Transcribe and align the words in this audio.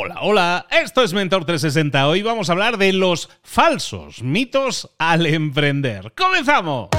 Hola, 0.00 0.18
hola, 0.20 0.66
esto 0.70 1.02
es 1.02 1.12
Mentor 1.12 1.44
360. 1.44 2.06
Hoy 2.06 2.22
vamos 2.22 2.48
a 2.48 2.52
hablar 2.52 2.78
de 2.78 2.92
los 2.92 3.28
falsos 3.42 4.22
mitos 4.22 4.88
al 4.96 5.26
emprender. 5.26 6.12
¡Comenzamos! 6.16 6.90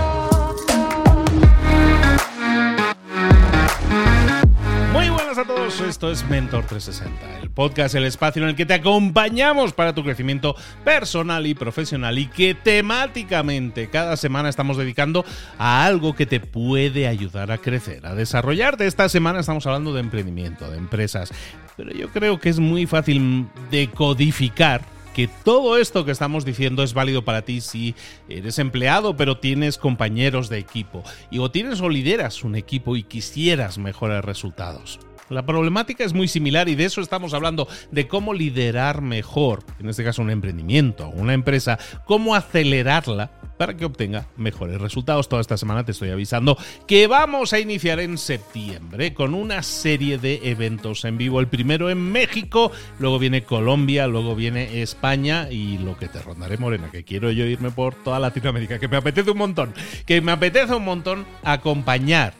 Muy 4.91 5.07
buenas 5.07 5.38
a 5.38 5.46
todos, 5.46 5.79
esto 5.79 6.12
es 6.12 6.27
Mentor 6.27 6.65
360, 6.65 7.39
el 7.39 7.49
podcast, 7.49 7.96
el 7.96 8.04
espacio 8.04 8.43
en 8.43 8.49
el 8.49 8.55
que 8.57 8.65
te 8.65 8.73
acompañamos 8.73 9.72
para 9.72 9.96
tu 9.96 10.04
crecimiento 10.04 10.58
personal 10.84 11.47
y 11.47 11.54
profesional 11.54 12.20
y 12.20 12.28
que 12.28 12.54
temáticamente 12.54 13.90
cada 13.90 14.18
semana 14.18 14.50
estamos 14.50 14.76
dedicando 14.76 15.24
a 15.58 15.86
algo 15.86 16.16
que 16.16 16.26
te 16.26 16.41
puede 16.41 17.08
ayudar 17.08 17.50
a 17.54 17.59
crecer, 17.59 18.05
a 18.05 18.13
desarrollarte. 18.13 18.88
Esta 18.88 19.08
semana 19.08 19.40
estamos 19.40 19.66
hablando 19.68 19.94
de 19.94 20.02
emprendimiento, 20.02 20.70
de 20.70 20.77
empresas, 20.77 21.31
pero 21.80 21.93
yo 21.93 22.09
creo 22.09 22.41
que 22.41 22.49
es 22.49 22.59
muy 22.59 22.85
fácil 22.85 23.48
decodificar 23.71 24.81
que 25.15 25.29
todo 25.45 25.77
esto 25.77 26.03
que 26.03 26.11
estamos 26.11 26.43
diciendo 26.43 26.83
es 26.83 26.93
válido 26.93 27.23
para 27.23 27.43
ti 27.43 27.61
si 27.61 27.95
eres 28.27 28.59
empleado 28.59 29.15
pero 29.15 29.37
tienes 29.37 29.77
compañeros 29.77 30.49
de 30.49 30.57
equipo 30.57 31.05
y 31.31 31.39
o 31.39 31.49
tienes 31.49 31.79
o 31.79 31.87
lideras 31.87 32.43
un 32.43 32.55
equipo 32.55 32.97
y 32.97 33.03
quisieras 33.03 33.77
mejores 33.77 34.25
resultados. 34.25 34.99
La 35.29 35.45
problemática 35.45 36.03
es 36.03 36.13
muy 36.13 36.27
similar 36.27 36.69
y 36.69 36.75
de 36.75 36.85
eso 36.85 37.01
estamos 37.01 37.33
hablando, 37.33 37.67
de 37.91 38.07
cómo 38.07 38.33
liderar 38.33 39.01
mejor, 39.01 39.63
en 39.79 39.89
este 39.89 40.03
caso 40.03 40.21
un 40.21 40.31
emprendimiento, 40.31 41.09
una 41.09 41.33
empresa, 41.33 41.77
cómo 42.05 42.35
acelerarla 42.35 43.31
para 43.59 43.75
que 43.75 43.84
obtenga 43.84 44.25
mejores 44.37 44.79
resultados. 44.79 45.27
Toda 45.27 45.41
esta 45.41 45.57
semana 45.57 45.84
te 45.84 45.91
estoy 45.91 46.09
avisando 46.11 46.57
que 46.87 47.07
vamos 47.07 47.51
a 47.51 47.59
iniciar 47.59 47.99
en 47.99 48.17
septiembre 48.17 49.13
con 49.13 49.34
una 49.34 49.63
serie 49.63 50.17
de 50.17 50.39
eventos 50.49 51.03
en 51.03 51.17
vivo. 51.17 51.41
El 51.41 51.49
primero 51.49 51.89
en 51.89 52.11
México, 52.11 52.71
luego 52.99 53.20
viene 53.20 53.43
Colombia, 53.43 54.07
luego 54.07 54.34
viene 54.34 54.81
España 54.81 55.51
y 55.51 55.77
lo 55.77 55.98
que 55.98 56.07
te 56.07 56.21
rondaré, 56.21 56.57
Morena, 56.57 56.89
que 56.89 57.04
quiero 57.04 57.32
yo 57.32 57.45
irme 57.45 57.70
por 57.70 57.95
toda 57.95 58.17
Latinoamérica, 58.17 58.79
que 58.79 58.87
me 58.87 58.98
apetece 58.98 59.32
un 59.32 59.37
montón, 59.37 59.73
que 60.05 60.21
me 60.21 60.32
apetece 60.32 60.73
un 60.73 60.85
montón 60.85 61.26
acompañar 61.43 62.34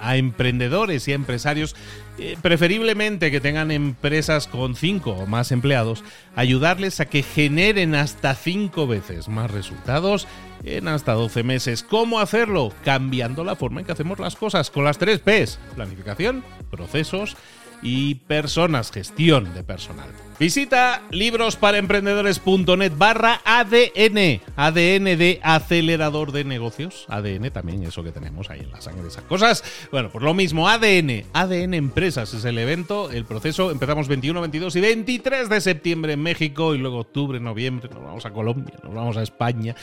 a 0.00 0.16
emprendedores 0.16 1.06
y 1.08 1.12
a 1.12 1.14
empresarios, 1.14 1.76
eh, 2.18 2.36
preferiblemente 2.40 3.30
que 3.30 3.40
tengan 3.40 3.70
empresas 3.70 4.46
con 4.46 4.74
cinco 4.74 5.12
o 5.12 5.26
más 5.26 5.52
empleados, 5.52 6.04
ayudarles 6.34 7.00
a 7.00 7.06
que 7.06 7.22
generen 7.22 7.94
hasta 7.94 8.34
cinco 8.34 8.86
veces 8.86 9.28
más 9.28 9.50
resultados 9.50 10.26
en 10.64 10.88
hasta 10.88 11.12
12 11.12 11.42
meses. 11.42 11.82
¿Cómo 11.82 12.20
hacerlo? 12.20 12.72
Cambiando 12.84 13.44
la 13.44 13.56
forma 13.56 13.80
en 13.80 13.86
que 13.86 13.92
hacemos 13.92 14.18
las 14.18 14.36
cosas 14.36 14.70
con 14.70 14.84
las 14.84 14.98
tres 14.98 15.20
Ps, 15.20 15.58
planificación, 15.74 16.42
procesos 16.70 17.36
y 17.82 18.16
personas, 18.16 18.90
gestión 18.90 19.54
de 19.54 19.64
personal. 19.64 20.08
Visita 20.38 21.02
librosparaemprendedores.net 21.10 22.92
barra 22.98 23.40
ADN, 23.44 24.42
ADN 24.54 25.04
de 25.16 25.40
acelerador 25.42 26.30
de 26.32 26.44
negocios, 26.44 27.06
ADN 27.08 27.50
también, 27.50 27.82
eso 27.84 28.04
que 28.04 28.12
tenemos 28.12 28.50
ahí 28.50 28.60
en 28.60 28.70
la 28.70 28.82
sangre, 28.82 29.08
esas 29.08 29.24
cosas. 29.24 29.64
Bueno, 29.90 30.10
pues 30.10 30.22
lo 30.22 30.34
mismo, 30.34 30.68
ADN, 30.68 31.24
ADN 31.32 31.72
Empresas 31.72 32.34
es 32.34 32.44
el 32.44 32.58
evento, 32.58 33.10
el 33.10 33.24
proceso, 33.24 33.70
empezamos 33.70 34.08
21, 34.08 34.40
22 34.42 34.76
y 34.76 34.80
23 34.80 35.48
de 35.48 35.60
septiembre 35.62 36.12
en 36.12 36.22
México 36.22 36.74
y 36.74 36.78
luego 36.78 36.98
octubre, 36.98 37.40
noviembre, 37.40 37.88
nos 37.88 38.04
vamos 38.04 38.26
a 38.26 38.32
Colombia, 38.32 38.74
nos 38.82 38.94
vamos 38.94 39.16
a 39.16 39.22
España. 39.22 39.74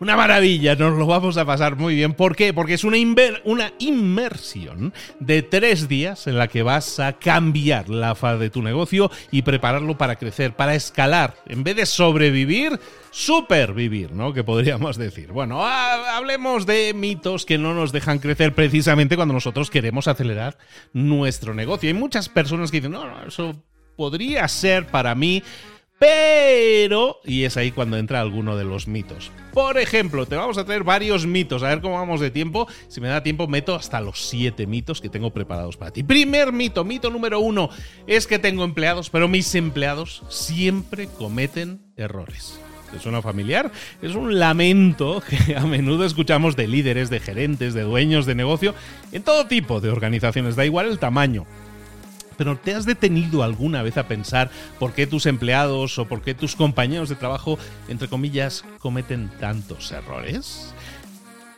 Una 0.00 0.16
maravilla, 0.16 0.74
nos 0.74 0.98
lo 0.98 1.06
vamos 1.06 1.36
a 1.36 1.44
pasar 1.44 1.76
muy 1.76 1.94
bien. 1.94 2.14
¿Por 2.14 2.34
qué? 2.34 2.52
Porque 2.52 2.74
es 2.74 2.82
una, 2.82 2.96
una 3.44 3.72
inmersión 3.78 4.92
de 5.20 5.42
tres 5.42 5.86
días 5.86 6.26
en 6.26 6.36
la 6.36 6.48
que 6.48 6.64
vas 6.64 6.98
a 6.98 7.12
cambiar 7.12 7.88
la 7.88 8.16
faz 8.16 8.40
de 8.40 8.50
tu 8.50 8.60
negocio 8.60 9.10
y 9.30 9.42
prepararlo 9.42 9.96
para 9.96 10.16
crecer, 10.16 10.56
para 10.56 10.74
escalar. 10.74 11.36
En 11.46 11.62
vez 11.62 11.76
de 11.76 11.86
sobrevivir, 11.86 12.80
supervivir, 13.12 14.10
¿no? 14.10 14.34
Que 14.34 14.42
podríamos 14.42 14.96
decir. 14.96 15.30
Bueno, 15.30 15.64
hablemos 15.64 16.66
de 16.66 16.92
mitos 16.92 17.46
que 17.46 17.56
no 17.56 17.72
nos 17.72 17.92
dejan 17.92 18.18
crecer 18.18 18.52
precisamente 18.52 19.14
cuando 19.14 19.34
nosotros 19.34 19.70
queremos 19.70 20.08
acelerar 20.08 20.58
nuestro 20.92 21.54
negocio. 21.54 21.86
Hay 21.86 21.94
muchas 21.94 22.28
personas 22.28 22.72
que 22.72 22.78
dicen, 22.78 22.92
no, 22.92 23.04
no, 23.04 23.28
eso 23.28 23.62
podría 23.96 24.48
ser 24.48 24.86
para 24.86 25.14
mí 25.14 25.42
pero, 26.04 27.20
y 27.24 27.44
es 27.44 27.56
ahí 27.56 27.70
cuando 27.70 27.96
entra 27.96 28.20
alguno 28.20 28.56
de 28.56 28.64
los 28.64 28.88
mitos. 28.88 29.32
Por 29.54 29.78
ejemplo, 29.78 30.26
te 30.26 30.36
vamos 30.36 30.58
a 30.58 30.62
hacer 30.62 30.84
varios 30.84 31.26
mitos. 31.26 31.62
A 31.62 31.68
ver 31.68 31.80
cómo 31.80 31.94
vamos 31.94 32.20
de 32.20 32.30
tiempo. 32.30 32.66
Si 32.88 33.00
me 33.00 33.08
da 33.08 33.22
tiempo, 33.22 33.48
meto 33.48 33.74
hasta 33.74 34.02
los 34.02 34.26
siete 34.26 34.66
mitos 34.66 35.00
que 35.00 35.08
tengo 35.08 35.32
preparados 35.32 35.78
para 35.78 35.92
ti. 35.92 36.02
Primer 36.02 36.52
mito, 36.52 36.84
mito 36.84 37.08
número 37.08 37.40
uno, 37.40 37.70
es 38.06 38.26
que 38.26 38.38
tengo 38.38 38.64
empleados, 38.64 39.08
pero 39.08 39.28
mis 39.28 39.54
empleados 39.54 40.22
siempre 40.28 41.06
cometen 41.06 41.80
errores. 41.96 42.60
¿Te 42.92 42.98
suena 42.98 43.22
familiar? 43.22 43.72
Es 44.02 44.14
un 44.14 44.38
lamento 44.38 45.22
que 45.46 45.56
a 45.56 45.62
menudo 45.62 46.04
escuchamos 46.04 46.54
de 46.54 46.68
líderes, 46.68 47.08
de 47.08 47.20
gerentes, 47.20 47.72
de 47.72 47.82
dueños 47.82 48.26
de 48.26 48.34
negocio, 48.34 48.74
en 49.10 49.22
todo 49.22 49.46
tipo 49.46 49.80
de 49.80 49.88
organizaciones, 49.88 50.54
da 50.54 50.66
igual 50.66 50.86
el 50.86 50.98
tamaño. 50.98 51.46
Pero 52.36 52.56
¿te 52.56 52.74
has 52.74 52.86
detenido 52.86 53.42
alguna 53.42 53.82
vez 53.82 53.96
a 53.96 54.08
pensar 54.08 54.50
por 54.78 54.92
qué 54.92 55.06
tus 55.06 55.26
empleados 55.26 55.98
o 55.98 56.06
por 56.06 56.22
qué 56.22 56.34
tus 56.34 56.56
compañeros 56.56 57.08
de 57.08 57.16
trabajo, 57.16 57.58
entre 57.88 58.08
comillas, 58.08 58.64
cometen 58.80 59.30
tantos 59.40 59.92
errores? 59.92 60.74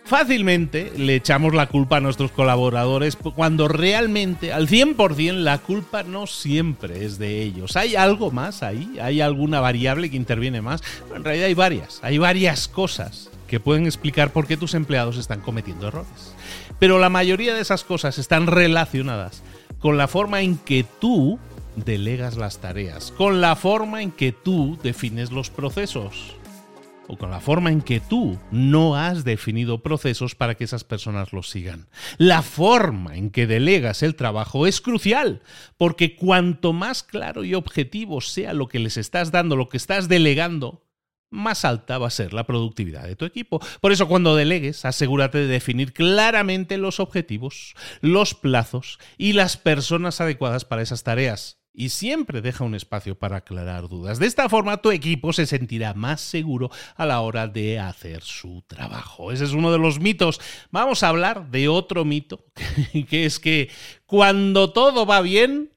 Fácilmente 0.07 0.93
le 0.97 1.17
echamos 1.17 1.53
la 1.53 1.67
culpa 1.67 1.97
a 1.97 2.01
nuestros 2.01 2.31
colaboradores 2.31 3.17
cuando 3.17 3.67
realmente 3.67 4.53
al 4.53 4.69
100% 4.69 5.33
la 5.33 5.59
culpa 5.59 6.05
no 6.05 6.29
siempre 6.29 7.05
es 7.05 7.19
de 7.19 7.43
ellos. 7.43 7.77
¿Hay 7.77 7.97
algo 7.97 8.31
más 8.31 8.63
ahí? 8.63 8.99
¿Hay 9.03 9.21
alguna 9.21 9.61
variable 9.61 10.09
que 10.09 10.17
interviene 10.17 10.63
más? 10.63 10.81
en 11.13 11.25
realidad 11.25 11.49
hay 11.49 11.55
varias. 11.55 11.99
Hay 12.05 12.19
varias 12.19 12.69
cosas 12.69 13.31
que 13.49 13.59
pueden 13.59 13.87
explicar 13.87 14.33
por 14.33 14.47
qué 14.47 14.57
tus 14.57 14.75
empleados 14.75 15.17
están 15.17 15.41
cometiendo 15.41 15.89
errores. 15.89 16.37
Pero 16.79 17.01
la 17.01 17.09
mayoría 17.09 17.55
de 17.55 17.61
esas 17.61 17.83
cosas 17.83 18.17
están 18.19 18.47
relacionadas 18.47 19.43
con 19.87 19.99
la 19.99 20.09
forma 20.09 20.43
en 20.43 20.59
que 20.59 20.85
tú 21.01 21.39
delegas 21.77 22.37
las 22.37 22.59
tareas, 22.59 23.13
con 23.13 23.41
la 23.41 23.55
forma 23.55 24.03
en 24.03 24.11
que 24.11 24.33
tú 24.33 24.77
defines 24.83 25.31
los 25.31 25.49
procesos 25.49 26.35
o 27.07 27.17
con 27.17 27.31
la 27.31 27.39
forma 27.39 27.71
en 27.71 27.83
que 27.83 28.01
tú 28.01 28.37
no 28.51 28.97
has 28.97 29.23
definido 29.23 29.85
procesos 29.85 30.35
para 30.35 30.57
que 30.57 30.65
esas 30.65 30.83
personas 30.83 31.33
los 31.33 31.51
sigan. 31.51 31.87
La 32.19 32.43
forma 32.43 33.17
en 33.17 33.31
que 33.31 33.47
delegas 33.47 34.03
el 34.03 34.17
trabajo 34.17 34.67
es 34.67 34.81
crucial, 34.81 35.41
porque 35.79 36.17
cuanto 36.17 36.73
más 36.73 37.05
claro 37.05 37.45
y 37.45 37.55
objetivo 37.55 38.21
sea 38.21 38.55
lo 38.55 38.67
que 38.67 38.81
les 38.81 38.97
estás 38.97 39.31
dando, 39.31 39.55
lo 39.55 39.69
que 39.69 39.77
estás 39.77 40.09
delegando, 40.09 40.83
más 41.37 41.65
alta 41.65 41.99
va 41.99 42.09
a 42.09 42.11
ser 42.11 42.33
la 42.33 42.47
productividad 42.47 43.05
de 43.05 43.17
tu 43.17 43.25
equipo. 43.25 43.61
Por 43.81 43.93
eso 43.93 44.09
cuando 44.09 44.35
delegues, 44.35 44.85
asegúrate 44.85 45.39
de 45.39 45.47
definir 45.47 45.93
claramente 45.93 46.79
los 46.79 46.99
objetivos, 46.99 47.75
los 48.01 48.35
plazos 48.35 48.99
y 49.19 49.35
las 49.35 49.57
personas 49.57 50.21
adecuadas 50.21 50.65
para 50.65 50.83
esas 50.83 51.05
tareas. 51.05 51.59
Y 51.79 51.91
siempre 51.91 52.41
deja 52.41 52.65
un 52.65 52.75
espacio 52.75 53.19
para 53.19 53.37
aclarar 53.37 53.89
dudas. 53.89 54.19
De 54.19 54.27
esta 54.27 54.49
forma 54.49 54.79
tu 54.79 54.91
equipo 54.91 55.35
se 55.35 55.45
sentirá 55.45 55.93
más 55.93 56.23
seguro 56.23 56.71
a 56.97 57.05
la 57.05 57.21
hora 57.21 57.49
de 57.49 57.79
hacer 57.79 58.23
su 58.23 58.65
trabajo. 58.67 59.31
Ese 59.31 59.45
es 59.45 59.53
uno 59.53 59.71
de 59.71 59.79
los 59.79 60.01
mitos. 60.01 60.41
Vamos 60.71 61.03
a 61.03 61.11
hablar 61.11 61.51
de 61.51 61.69
otro 61.69 62.07
mito, 62.07 62.47
que 63.11 63.27
es 63.27 63.39
que 63.39 63.71
cuando 64.07 64.73
todo 64.73 65.05
va 65.05 65.21
bien, 65.21 65.71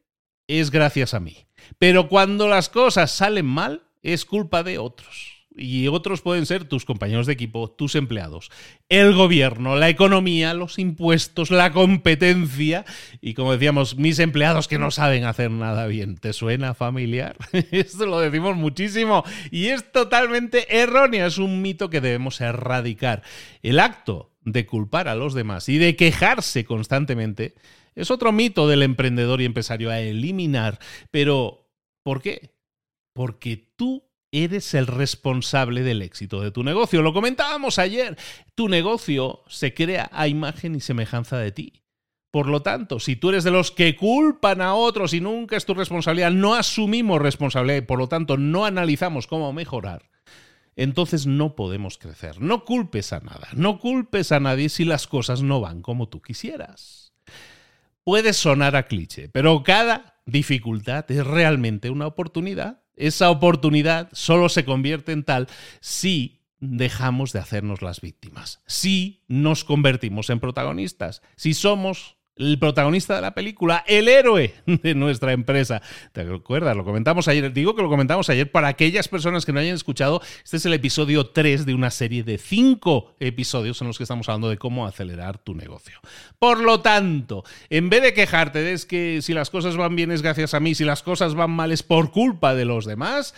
es 0.48 0.72
gracias 0.72 1.14
a 1.14 1.20
mí. 1.20 1.36
Pero 1.78 2.08
cuando 2.08 2.48
las 2.48 2.70
cosas 2.70 3.12
salen 3.12 3.46
mal, 3.46 3.84
es 4.02 4.24
culpa 4.24 4.64
de 4.64 4.78
otros 4.78 5.39
y 5.60 5.88
otros 5.88 6.22
pueden 6.22 6.46
ser 6.46 6.64
tus 6.64 6.86
compañeros 6.86 7.28
de 7.28 7.34
equipo, 7.34 7.70
tus 7.70 7.96
empleados, 7.96 8.50
el 8.88 9.14
gobierno, 9.14 9.76
la 9.76 9.90
economía, 9.90 10.54
los 10.54 10.80
impuestos, 10.80 11.52
la 11.52 11.72
competencia 11.72 12.86
y 13.22 13.34
como 13.34 13.54
decíamos, 13.54 13.98
mis 13.98 14.20
empleados 14.20 14.68
que 14.68 14.80
no 14.80 14.92
saben 14.92 15.26
hacer 15.26 15.52
nada 15.52 15.86
bien. 15.88 16.18
¿Te 16.18 16.34
suena 16.34 16.74
familiar? 16.74 17.36
Esto 17.72 18.06
lo 18.06 18.20
decimos 18.20 18.56
muchísimo 18.56 19.24
y 19.52 19.68
es 19.68 19.92
totalmente 19.92 20.82
erróneo, 20.82 21.28
es 21.28 21.38
un 21.38 21.62
mito 21.62 21.90
que 21.90 22.02
debemos 22.02 22.40
erradicar. 22.42 23.24
El 23.62 23.80
acto 23.80 24.32
de 24.42 24.66
culpar 24.66 25.08
a 25.08 25.16
los 25.16 25.34
demás 25.34 25.70
y 25.70 25.78
de 25.78 25.96
quejarse 25.96 26.66
constantemente 26.66 27.56
es 27.96 28.12
otro 28.12 28.32
mito 28.32 28.68
del 28.68 28.84
emprendedor 28.84 29.42
y 29.42 29.46
empresario 29.46 29.90
a 29.90 30.00
eliminar, 30.00 30.80
pero 31.12 31.70
¿por 32.04 32.22
qué? 32.22 32.52
Porque 33.14 33.72
tú 33.76 34.09
eres 34.32 34.74
el 34.74 34.88
responsable 34.88 35.82
del 35.84 36.02
éxito 36.02 36.42
de 36.42 36.52
tu 36.52 36.64
negocio. 36.64 37.02
Lo 37.02 37.14
comentábamos 37.14 37.80
ayer, 37.80 38.18
tu 38.56 38.70
negocio 38.70 39.42
se 39.48 39.74
crea 39.74 40.10
a 40.14 40.28
imagen 40.28 40.76
y 40.76 40.80
semejanza 40.80 41.38
de 41.38 41.52
ti. 41.52 41.84
Por 42.32 42.48
lo 42.48 42.62
tanto, 42.62 43.00
si 43.00 43.16
tú 43.16 43.30
eres 43.30 43.44
de 43.44 43.52
los 43.52 43.72
que 43.72 43.96
culpan 43.96 44.62
a 44.62 44.76
otros 44.76 45.14
y 45.14 45.20
nunca 45.20 45.58
es 45.58 45.66
tu 45.66 45.74
responsabilidad, 45.74 46.32
no 46.32 46.54
asumimos 46.54 47.20
responsabilidad 47.20 47.78
y 47.78 47.86
por 47.86 47.98
lo 47.98 48.08
tanto 48.08 48.38
no 48.38 48.66
analizamos 48.66 49.26
cómo 49.26 49.52
mejorar, 49.52 50.10
entonces 50.76 51.26
no 51.26 51.56
podemos 51.56 51.98
crecer. 51.98 52.40
No 52.40 52.66
culpes 52.66 53.14
a 53.14 53.20
nada, 53.20 53.48
no 53.54 53.80
culpes 53.80 54.32
a 54.32 54.40
nadie 54.40 54.70
si 54.70 54.86
las 54.86 55.08
cosas 55.08 55.42
no 55.42 55.60
van 55.60 55.82
como 55.82 56.08
tú 56.08 56.22
quisieras. 56.22 57.14
Puede 58.04 58.34
sonar 58.34 58.76
a 58.76 58.84
cliché, 58.84 59.28
pero 59.30 59.64
cada 59.64 60.22
dificultad 60.26 61.10
es 61.12 61.26
realmente 61.26 61.90
una 61.90 62.08
oportunidad. 62.08 62.79
Esa 63.00 63.32
oportunidad 63.32 64.10
solo 64.12 64.50
se 64.50 64.66
convierte 64.66 65.14
en 65.14 65.24
tal 65.24 65.48
si 65.80 66.42
dejamos 66.60 67.32
de 67.32 67.40
hacernos 67.40 67.82
las 67.82 68.02
víctimas, 68.02 68.62
si 68.68 69.24
nos 69.28 69.64
convertimos 69.64 70.30
en 70.30 70.40
protagonistas, 70.40 71.22
si 71.36 71.54
somos 71.54 72.18
el 72.40 72.58
protagonista 72.58 73.16
de 73.16 73.22
la 73.22 73.34
película, 73.36 73.84
el 73.86 74.08
héroe 74.08 74.56
de 74.66 74.96
nuestra 74.96 75.34
empresa. 75.34 75.82
¿Te 76.14 76.22
acuerdas? 76.22 76.76
Lo 76.76 76.86
comentamos 76.86 77.28
ayer. 77.28 77.52
Digo 77.54 77.76
que 77.76 77.82
lo 77.82 77.90
comentamos 77.90 78.30
ayer 78.30 78.50
para 78.50 78.70
aquellas 78.70 79.08
personas 79.08 79.46
que 79.46 79.54
no 79.54 79.60
hayan 79.60 79.76
escuchado. 79.76 80.22
Este 80.44 80.58
es 80.58 80.66
el 80.66 80.74
episodio 80.74 81.28
3 81.28 81.66
de 81.66 81.74
una 81.74 81.92
serie 81.92 82.24
de 82.24 82.38
5 82.38 83.16
episodios 83.20 83.82
en 83.82 83.88
los 83.88 83.98
que 83.98 84.04
estamos 84.04 84.28
hablando 84.30 84.50
de 84.50 84.58
cómo 84.58 84.88
acelerar 84.88 85.38
tu 85.38 85.54
negocio. 85.54 86.00
Por 86.40 86.62
lo 86.62 86.80
tanto, 86.80 87.44
en 87.70 87.90
vez 87.90 88.02
de 88.02 88.14
quejarte 88.14 88.64
de 88.64 88.80
que 88.88 89.22
si 89.22 89.34
las 89.34 89.50
cosas 89.50 89.76
van 89.76 89.96
bien 89.96 90.12
es 90.12 90.22
gracias 90.22 90.54
a 90.54 90.60
mí, 90.60 90.76
si 90.76 90.86
las 90.86 91.04
cosas 91.04 91.36
van 91.36 91.52
mal 91.52 91.72
es 91.72 91.84
por 91.84 92.12
culpa 92.12 92.56
de 92.56 92.66
los 92.66 92.86
demás, 92.86 93.34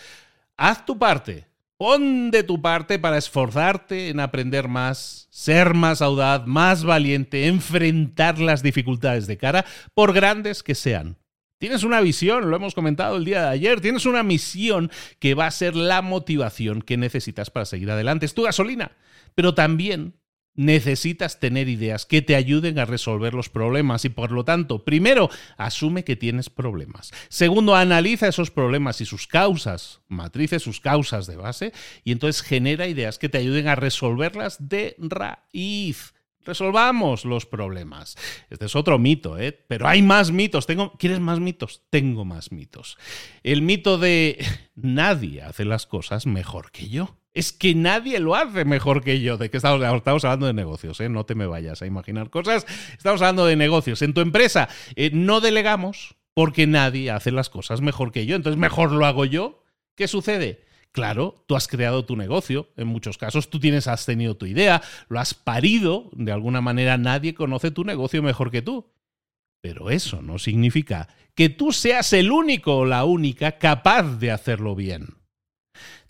haz 0.56 0.86
tu 0.86 0.98
parte 0.98 1.51
Pon 1.82 2.30
de 2.30 2.44
tu 2.44 2.62
parte 2.62 3.00
para 3.00 3.18
esforzarte 3.18 4.10
en 4.10 4.20
aprender 4.20 4.68
más, 4.68 5.26
ser 5.30 5.74
más 5.74 6.00
audaz, 6.00 6.46
más 6.46 6.84
valiente, 6.84 7.48
enfrentar 7.48 8.38
las 8.38 8.62
dificultades 8.62 9.26
de 9.26 9.36
cara, 9.36 9.64
por 9.92 10.12
grandes 10.12 10.62
que 10.62 10.76
sean. 10.76 11.18
Tienes 11.58 11.82
una 11.82 12.00
visión, 12.00 12.50
lo 12.50 12.54
hemos 12.54 12.76
comentado 12.76 13.16
el 13.16 13.24
día 13.24 13.42
de 13.42 13.48
ayer, 13.48 13.80
tienes 13.80 14.06
una 14.06 14.22
misión 14.22 14.92
que 15.18 15.34
va 15.34 15.46
a 15.46 15.50
ser 15.50 15.74
la 15.74 16.02
motivación 16.02 16.82
que 16.82 16.96
necesitas 16.96 17.50
para 17.50 17.66
seguir 17.66 17.90
adelante. 17.90 18.26
Es 18.26 18.34
tu 18.34 18.44
gasolina, 18.44 18.92
pero 19.34 19.52
también 19.52 20.14
necesitas 20.54 21.40
tener 21.40 21.68
ideas 21.68 22.06
que 22.06 22.22
te 22.22 22.36
ayuden 22.36 22.78
a 22.78 22.84
resolver 22.84 23.34
los 23.34 23.48
problemas 23.48 24.04
y 24.04 24.10
por 24.10 24.32
lo 24.32 24.44
tanto, 24.44 24.84
primero, 24.84 25.30
asume 25.56 26.04
que 26.04 26.16
tienes 26.16 26.50
problemas. 26.50 27.10
Segundo, 27.28 27.74
analiza 27.74 28.28
esos 28.28 28.50
problemas 28.50 29.00
y 29.00 29.06
sus 29.06 29.26
causas, 29.26 30.00
matrice 30.08 30.58
sus 30.58 30.80
causas 30.80 31.26
de 31.26 31.36
base 31.36 31.72
y 32.04 32.12
entonces 32.12 32.42
genera 32.42 32.86
ideas 32.86 33.18
que 33.18 33.28
te 33.28 33.38
ayuden 33.38 33.68
a 33.68 33.76
resolverlas 33.76 34.68
de 34.68 34.96
raíz. 34.98 36.14
Resolvamos 36.44 37.24
los 37.24 37.46
problemas. 37.46 38.16
Este 38.50 38.66
es 38.66 38.74
otro 38.74 38.98
mito, 38.98 39.38
¿eh? 39.38 39.52
Pero 39.52 39.86
hay 39.86 40.02
más 40.02 40.32
mitos. 40.32 40.66
Tengo, 40.66 40.92
¿Quieres 40.98 41.20
más 41.20 41.38
mitos? 41.38 41.82
Tengo 41.88 42.24
más 42.24 42.50
mitos. 42.50 42.98
El 43.44 43.62
mito 43.62 43.96
de 43.96 44.44
nadie 44.74 45.42
hace 45.42 45.64
las 45.64 45.86
cosas 45.86 46.26
mejor 46.26 46.72
que 46.72 46.88
yo 46.88 47.16
es 47.34 47.52
que 47.52 47.74
nadie 47.74 48.20
lo 48.20 48.34
hace 48.34 48.64
mejor 48.64 49.02
que 49.02 49.20
yo. 49.20 49.36
¿De 49.38 49.50
qué 49.50 49.56
estamos, 49.56 49.82
estamos 49.96 50.24
hablando 50.24 50.46
de 50.46 50.52
negocios? 50.52 51.00
¿eh? 51.00 51.08
No 51.08 51.24
te 51.24 51.34
me 51.34 51.46
vayas 51.46 51.82
a 51.82 51.86
imaginar 51.86 52.30
cosas. 52.30 52.66
Estamos 52.96 53.22
hablando 53.22 53.46
de 53.46 53.56
negocios. 53.56 54.02
En 54.02 54.14
tu 54.14 54.20
empresa 54.20 54.68
eh, 54.96 55.10
no 55.12 55.40
delegamos 55.40 56.16
porque 56.34 56.66
nadie 56.66 57.10
hace 57.10 57.30
las 57.30 57.48
cosas 57.48 57.80
mejor 57.80 58.12
que 58.12 58.26
yo. 58.26 58.36
Entonces, 58.36 58.58
mejor 58.58 58.92
lo 58.92 59.06
hago 59.06 59.24
yo. 59.24 59.62
¿Qué 59.94 60.08
sucede? 60.08 60.64
Claro, 60.92 61.42
tú 61.46 61.56
has 61.56 61.68
creado 61.68 62.04
tu 62.04 62.16
negocio, 62.16 62.68
en 62.76 62.86
muchos 62.86 63.16
casos 63.16 63.48
tú 63.48 63.58
tienes, 63.58 63.86
has 63.86 64.04
tenido 64.04 64.36
tu 64.36 64.44
idea, 64.44 64.82
lo 65.08 65.20
has 65.20 65.32
parido, 65.32 66.10
de 66.12 66.32
alguna 66.32 66.60
manera 66.60 66.98
nadie 66.98 67.32
conoce 67.32 67.70
tu 67.70 67.82
negocio 67.82 68.22
mejor 68.22 68.50
que 68.50 68.60
tú. 68.60 68.92
Pero 69.62 69.88
eso 69.88 70.20
no 70.20 70.38
significa 70.38 71.08
que 71.34 71.48
tú 71.48 71.72
seas 71.72 72.12
el 72.12 72.30
único 72.30 72.78
o 72.78 72.84
la 72.84 73.04
única 73.04 73.58
capaz 73.58 74.18
de 74.18 74.32
hacerlo 74.32 74.74
bien 74.74 75.21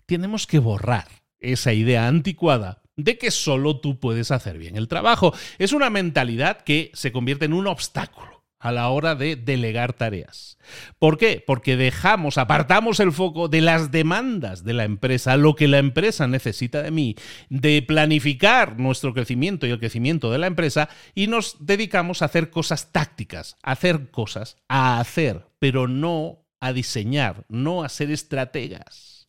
tenemos 0.05 0.47
que 0.47 0.59
borrar 0.59 1.07
esa 1.39 1.73
idea 1.73 2.07
anticuada 2.07 2.81
de 2.95 3.17
que 3.17 3.31
solo 3.31 3.79
tú 3.79 3.99
puedes 3.99 4.31
hacer 4.31 4.57
bien 4.57 4.77
el 4.77 4.87
trabajo. 4.87 5.33
Es 5.57 5.73
una 5.73 5.89
mentalidad 5.89 6.61
que 6.63 6.91
se 6.93 7.11
convierte 7.11 7.45
en 7.45 7.53
un 7.53 7.67
obstáculo 7.67 8.33
a 8.63 8.71
la 8.71 8.87
hora 8.89 9.13
de 9.15 9.35
delegar 9.35 9.91
tareas. 9.91 10.57
¿Por 10.97 11.17
qué? 11.17 11.43
Porque 11.45 11.75
dejamos, 11.75 12.37
apartamos 12.37 13.01
el 13.01 13.11
foco 13.11 13.49
de 13.49 13.59
las 13.59 13.91
demandas 13.91 14.63
de 14.63 14.73
la 14.73 14.85
empresa, 14.85 15.35
lo 15.35 15.55
que 15.55 15.67
la 15.67 15.79
empresa 15.79 16.29
necesita 16.29 16.81
de 16.81 16.89
mí, 16.89 17.15
de 17.49 17.81
planificar 17.81 18.79
nuestro 18.79 19.13
crecimiento 19.13 19.67
y 19.67 19.71
el 19.71 19.79
crecimiento 19.79 20.31
de 20.31 20.37
la 20.37 20.47
empresa 20.47 20.87
y 21.13 21.27
nos 21.27 21.57
dedicamos 21.59 22.21
a 22.21 22.25
hacer 22.25 22.51
cosas 22.51 22.93
tácticas, 22.93 23.57
a 23.63 23.73
hacer 23.73 24.09
cosas, 24.11 24.55
a 24.69 25.01
hacer, 25.01 25.45
pero 25.59 25.89
no 25.89 26.45
a 26.61 26.71
diseñar, 26.71 27.45
no 27.49 27.83
a 27.83 27.89
ser 27.89 28.11
estrategas. 28.11 29.22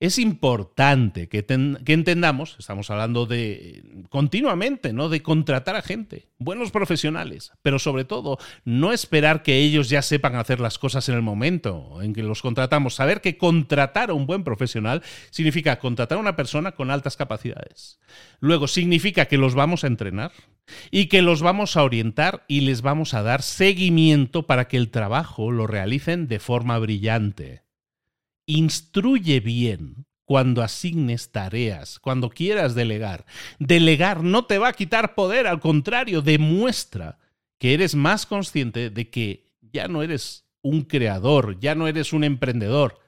Es 0.00 0.18
importante 0.18 1.28
que, 1.28 1.44
entendamos, 1.46 2.56
estamos 2.58 2.90
hablando 2.90 3.26
de 3.26 3.82
continuamente, 4.08 4.94
¿no? 4.94 5.10
De 5.10 5.22
contratar 5.22 5.76
a 5.76 5.82
gente, 5.82 6.30
buenos 6.38 6.70
profesionales, 6.70 7.52
pero 7.60 7.78
sobre 7.78 8.06
todo 8.06 8.38
no 8.64 8.94
esperar 8.94 9.42
que 9.42 9.58
ellos 9.58 9.90
ya 9.90 10.00
sepan 10.00 10.36
hacer 10.36 10.58
las 10.58 10.78
cosas 10.78 11.06
en 11.10 11.16
el 11.16 11.20
momento 11.20 12.00
en 12.00 12.14
que 12.14 12.22
los 12.22 12.40
contratamos. 12.40 12.94
Saber 12.94 13.20
que 13.20 13.36
contratar 13.36 14.08
a 14.08 14.14
un 14.14 14.26
buen 14.26 14.42
profesional 14.42 15.02
significa 15.28 15.78
contratar 15.78 16.16
a 16.16 16.22
una 16.22 16.34
persona 16.34 16.72
con 16.72 16.90
altas 16.90 17.18
capacidades. 17.18 18.00
Luego 18.38 18.68
significa 18.68 19.26
que 19.26 19.36
los 19.36 19.54
vamos 19.54 19.84
a 19.84 19.88
entrenar 19.88 20.32
y 20.90 21.08
que 21.08 21.20
los 21.20 21.42
vamos 21.42 21.76
a 21.76 21.84
orientar 21.84 22.46
y 22.48 22.62
les 22.62 22.80
vamos 22.80 23.12
a 23.12 23.22
dar 23.22 23.42
seguimiento 23.42 24.46
para 24.46 24.66
que 24.66 24.78
el 24.78 24.90
trabajo 24.90 25.50
lo 25.50 25.66
realicen 25.66 26.26
de 26.26 26.38
forma 26.38 26.78
brillante 26.78 27.64
instruye 28.58 29.40
bien 29.40 30.06
cuando 30.24 30.62
asignes 30.62 31.32
tareas, 31.32 31.98
cuando 31.98 32.30
quieras 32.30 32.74
delegar. 32.74 33.26
Delegar 33.58 34.22
no 34.22 34.44
te 34.44 34.58
va 34.58 34.68
a 34.68 34.72
quitar 34.72 35.14
poder, 35.14 35.46
al 35.46 35.60
contrario, 35.60 36.22
demuestra 36.22 37.18
que 37.58 37.74
eres 37.74 37.94
más 37.94 38.26
consciente 38.26 38.90
de 38.90 39.10
que 39.10 39.44
ya 39.60 39.88
no 39.88 40.02
eres 40.02 40.46
un 40.62 40.82
creador, 40.82 41.58
ya 41.58 41.74
no 41.74 41.88
eres 41.88 42.12
un 42.12 42.24
emprendedor, 42.24 43.00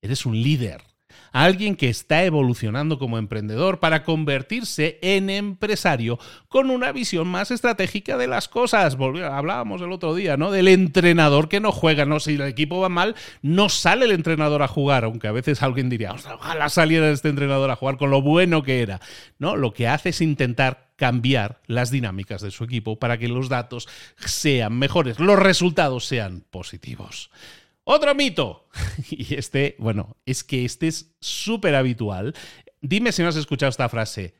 eres 0.00 0.26
un 0.26 0.40
líder 0.40 0.93
alguien 1.34 1.74
que 1.74 1.88
está 1.88 2.24
evolucionando 2.24 2.96
como 2.96 3.18
emprendedor 3.18 3.80
para 3.80 4.04
convertirse 4.04 5.00
en 5.02 5.28
empresario 5.28 6.18
con 6.48 6.70
una 6.70 6.92
visión 6.92 7.26
más 7.26 7.50
estratégica 7.50 8.16
de 8.16 8.28
las 8.28 8.48
cosas. 8.48 8.96
hablábamos 8.96 9.82
el 9.82 9.90
otro 9.90 10.14
día, 10.14 10.36
¿no? 10.36 10.52
Del 10.52 10.68
entrenador 10.68 11.48
que 11.48 11.58
no 11.58 11.72
juega, 11.72 12.04
¿no? 12.04 12.20
Si 12.20 12.34
el 12.34 12.42
equipo 12.42 12.78
va 12.78 12.88
mal, 12.88 13.16
no 13.42 13.68
sale 13.68 14.04
el 14.04 14.12
entrenador 14.12 14.62
a 14.62 14.68
jugar, 14.68 15.04
aunque 15.04 15.26
a 15.26 15.32
veces 15.32 15.60
alguien 15.64 15.90
diría, 15.90 16.12
ojalá 16.12 16.68
saliera 16.68 17.10
este 17.10 17.30
entrenador 17.30 17.68
a 17.72 17.76
jugar 17.76 17.96
con 17.96 18.10
lo 18.10 18.22
bueno 18.22 18.62
que 18.62 18.80
era. 18.80 19.00
No, 19.40 19.56
lo 19.56 19.72
que 19.72 19.88
hace 19.88 20.10
es 20.10 20.20
intentar 20.20 20.86
cambiar 20.94 21.60
las 21.66 21.90
dinámicas 21.90 22.42
de 22.42 22.52
su 22.52 22.62
equipo 22.62 23.00
para 23.00 23.18
que 23.18 23.26
los 23.26 23.48
datos 23.48 23.88
sean 24.18 24.78
mejores, 24.78 25.18
los 25.18 25.36
resultados 25.36 26.06
sean 26.06 26.44
positivos. 26.48 27.32
Otro 27.84 28.14
mito. 28.14 28.68
Y 29.10 29.34
este, 29.34 29.76
bueno, 29.78 30.16
es 30.24 30.44
que 30.44 30.64
este 30.64 30.88
es 30.88 31.14
súper 31.20 31.74
habitual. 31.74 32.34
Dime 32.80 33.12
si 33.12 33.22
no 33.22 33.28
has 33.28 33.36
escuchado 33.36 33.70
esta 33.70 33.88
frase. 33.88 34.34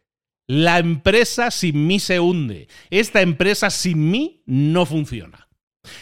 La 0.46 0.78
empresa 0.78 1.50
sin 1.50 1.86
mí 1.86 2.00
se 2.00 2.20
hunde. 2.20 2.68
Esta 2.90 3.22
empresa 3.22 3.70
sin 3.70 4.10
mí 4.10 4.42
no 4.46 4.86
funciona. 4.86 5.48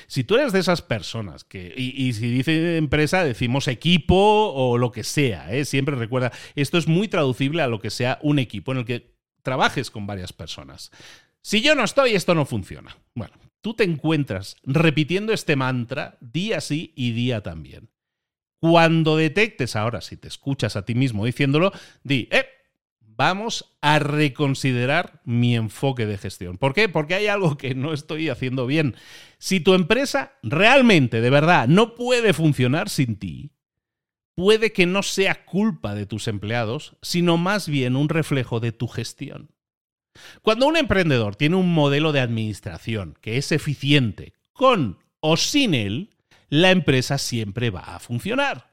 Si 0.06 0.24
tú 0.24 0.36
eres 0.36 0.52
de 0.52 0.60
esas 0.60 0.82
personas 0.82 1.44
que, 1.44 1.72
y, 1.76 2.12
si 2.12 2.30
dice 2.30 2.76
empresa, 2.76 3.24
decimos 3.24 3.68
equipo 3.68 4.52
o 4.54 4.78
lo 4.78 4.92
que 4.92 5.02
sea, 5.02 5.52
¿eh? 5.52 5.64
siempre 5.64 5.96
recuerda, 5.96 6.32
esto 6.54 6.78
es 6.78 6.86
muy 6.86 7.08
traducible 7.08 7.62
a 7.62 7.66
lo 7.66 7.80
que 7.80 7.90
sea 7.90 8.18
un 8.22 8.38
equipo 8.38 8.72
en 8.72 8.78
el 8.78 8.84
que 8.84 9.16
trabajes 9.42 9.90
con 9.90 10.06
varias 10.06 10.32
personas. 10.32 10.92
Si 11.42 11.62
yo 11.62 11.74
no 11.74 11.82
estoy, 11.82 12.14
esto 12.14 12.34
no 12.34 12.46
funciona. 12.46 12.96
Bueno, 13.14 13.34
tú 13.62 13.74
te 13.74 13.84
encuentras 13.84 14.56
repitiendo 14.64 15.32
este 15.32 15.56
mantra 15.56 16.18
día 16.20 16.60
sí 16.60 16.92
y 16.94 17.12
día 17.12 17.42
también. 17.42 17.90
Cuando 18.60 19.16
detectes 19.16 19.74
ahora, 19.74 20.00
si 20.02 20.16
te 20.16 20.28
escuchas 20.28 20.76
a 20.76 20.84
ti 20.84 20.94
mismo 20.94 21.24
diciéndolo, 21.24 21.72
di, 22.04 22.28
eh, 22.30 22.46
vamos 23.00 23.76
a 23.80 23.98
reconsiderar 23.98 25.20
mi 25.24 25.56
enfoque 25.56 26.06
de 26.06 26.18
gestión. 26.18 26.58
¿Por 26.58 26.74
qué? 26.74 26.88
Porque 26.88 27.14
hay 27.14 27.26
algo 27.26 27.56
que 27.56 27.74
no 27.74 27.92
estoy 27.92 28.28
haciendo 28.28 28.66
bien. 28.66 28.94
Si 29.38 29.60
tu 29.60 29.74
empresa 29.74 30.32
realmente, 30.42 31.20
de 31.20 31.30
verdad, 31.30 31.68
no 31.68 31.94
puede 31.94 32.32
funcionar 32.32 32.88
sin 32.88 33.16
ti, 33.16 33.52
puede 34.34 34.72
que 34.72 34.86
no 34.86 35.02
sea 35.02 35.44
culpa 35.44 35.94
de 35.94 36.06
tus 36.06 36.28
empleados, 36.28 36.96
sino 37.02 37.36
más 37.36 37.68
bien 37.68 37.96
un 37.96 38.08
reflejo 38.08 38.60
de 38.60 38.72
tu 38.72 38.88
gestión. 38.88 39.50
Cuando 40.42 40.66
un 40.66 40.76
emprendedor 40.76 41.36
tiene 41.36 41.56
un 41.56 41.72
modelo 41.72 42.12
de 42.12 42.20
administración 42.20 43.16
que 43.20 43.36
es 43.36 43.52
eficiente, 43.52 44.34
con 44.52 44.98
o 45.20 45.36
sin 45.36 45.74
él, 45.74 46.10
la 46.48 46.70
empresa 46.70 47.18
siempre 47.18 47.70
va 47.70 47.80
a 47.80 47.98
funcionar. 47.98 48.72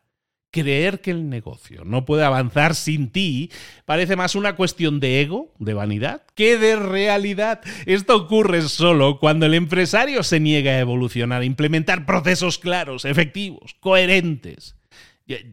Creer 0.51 0.99
que 0.99 1.11
el 1.11 1.29
negocio 1.29 1.85
no 1.85 2.05
puede 2.05 2.23
avanzar 2.23 2.73
sin 2.73 3.11
ti 3.11 3.51
parece 3.85 4.15
más 4.15 4.33
una 4.33 4.55
cuestión 4.55 4.99
de 4.99 5.21
ego, 5.21 5.53
de 5.59 5.75
vanidad, 5.75 6.23
que 6.33 6.57
de 6.57 6.75
realidad. 6.75 7.61
Esto 7.85 8.15
ocurre 8.15 8.63
solo 8.63 9.19
cuando 9.19 9.45
el 9.45 9.53
empresario 9.53 10.23
se 10.23 10.39
niega 10.39 10.71
a 10.71 10.79
evolucionar, 10.79 11.43
a 11.43 11.45
implementar 11.45 12.07
procesos 12.07 12.57
claros, 12.57 13.05
efectivos, 13.05 13.75
coherentes. 13.79 14.78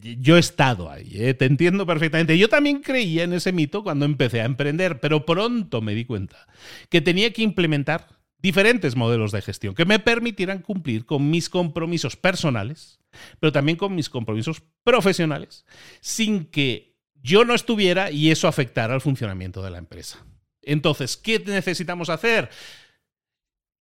Yo 0.00 0.36
he 0.36 0.40
estado 0.40 0.90
ahí, 0.90 1.12
¿eh? 1.14 1.34
te 1.34 1.44
entiendo 1.44 1.84
perfectamente. 1.86 2.38
Yo 2.38 2.48
también 2.48 2.80
creía 2.80 3.24
en 3.24 3.34
ese 3.34 3.52
mito 3.52 3.82
cuando 3.82 4.06
empecé 4.06 4.40
a 4.40 4.46
emprender, 4.46 5.00
pero 5.00 5.26
pronto 5.26 5.82
me 5.82 5.94
di 5.94 6.06
cuenta 6.06 6.46
que 6.88 7.02
tenía 7.02 7.30
que 7.34 7.42
implementar 7.42 8.08
diferentes 8.38 8.96
modelos 8.96 9.32
de 9.32 9.42
gestión 9.42 9.74
que 9.74 9.84
me 9.84 9.98
permitieran 9.98 10.60
cumplir 10.60 11.04
con 11.04 11.30
mis 11.30 11.50
compromisos 11.50 12.16
personales, 12.16 13.00
pero 13.38 13.52
también 13.52 13.76
con 13.76 13.94
mis 13.94 14.08
compromisos 14.08 14.62
profesionales, 14.82 15.66
sin 16.00 16.46
que 16.46 16.96
yo 17.22 17.44
no 17.44 17.54
estuviera 17.54 18.10
y 18.10 18.30
eso 18.30 18.48
afectara 18.48 18.94
al 18.94 19.00
funcionamiento 19.02 19.62
de 19.62 19.70
la 19.70 19.78
empresa. 19.78 20.24
Entonces, 20.62 21.16
¿qué 21.16 21.38
necesitamos 21.38 22.08
hacer? 22.08 22.48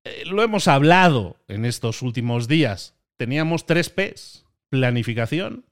Eh, 0.03 0.23
lo 0.25 0.43
hemos 0.43 0.67
hablado 0.67 1.37
en 1.47 1.63
estos 1.63 2.01
últimos 2.01 2.47
días. 2.47 2.95
Teníamos 3.17 3.65
tres 3.65 3.89
Ps. 3.89 4.45
Planificación, 4.69 5.63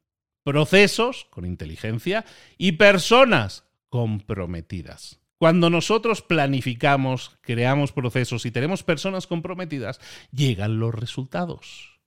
procesos 0.44 1.26
con 1.30 1.46
inteligencia 1.46 2.26
y 2.58 2.74
personas 2.74 3.66
comprometidas. 3.90 5.20
Cuando 5.38 5.70
nosotros 5.70 6.22
planificamos, 6.22 7.38
creamos 7.42 7.92
procesos 7.92 8.46
y 8.46 8.52
tenemos 8.52 8.84
personas 8.84 9.28
comprometidas, 9.28 10.00
llegan 10.32 10.80
los 10.80 10.96
resultados. 10.96 12.00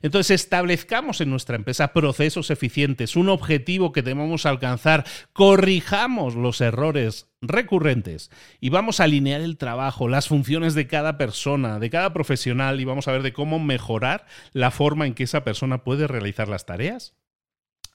Entonces 0.00 0.42
establezcamos 0.42 1.20
en 1.20 1.30
nuestra 1.30 1.56
empresa 1.56 1.92
procesos 1.92 2.50
eficientes, 2.50 3.16
un 3.16 3.28
objetivo 3.28 3.92
que 3.92 4.02
debemos 4.02 4.46
alcanzar, 4.46 5.04
corrijamos 5.32 6.36
los 6.36 6.60
errores 6.60 7.28
recurrentes 7.40 8.30
y 8.60 8.70
vamos 8.70 9.00
a 9.00 9.04
alinear 9.04 9.40
el 9.40 9.58
trabajo, 9.58 10.08
las 10.08 10.28
funciones 10.28 10.74
de 10.74 10.86
cada 10.86 11.18
persona, 11.18 11.78
de 11.78 11.90
cada 11.90 12.12
profesional 12.12 12.80
y 12.80 12.84
vamos 12.84 13.08
a 13.08 13.12
ver 13.12 13.22
de 13.22 13.32
cómo 13.32 13.58
mejorar 13.58 14.24
la 14.52 14.70
forma 14.70 15.06
en 15.06 15.14
que 15.14 15.24
esa 15.24 15.44
persona 15.44 15.84
puede 15.84 16.06
realizar 16.06 16.48
las 16.48 16.64
tareas 16.64 17.14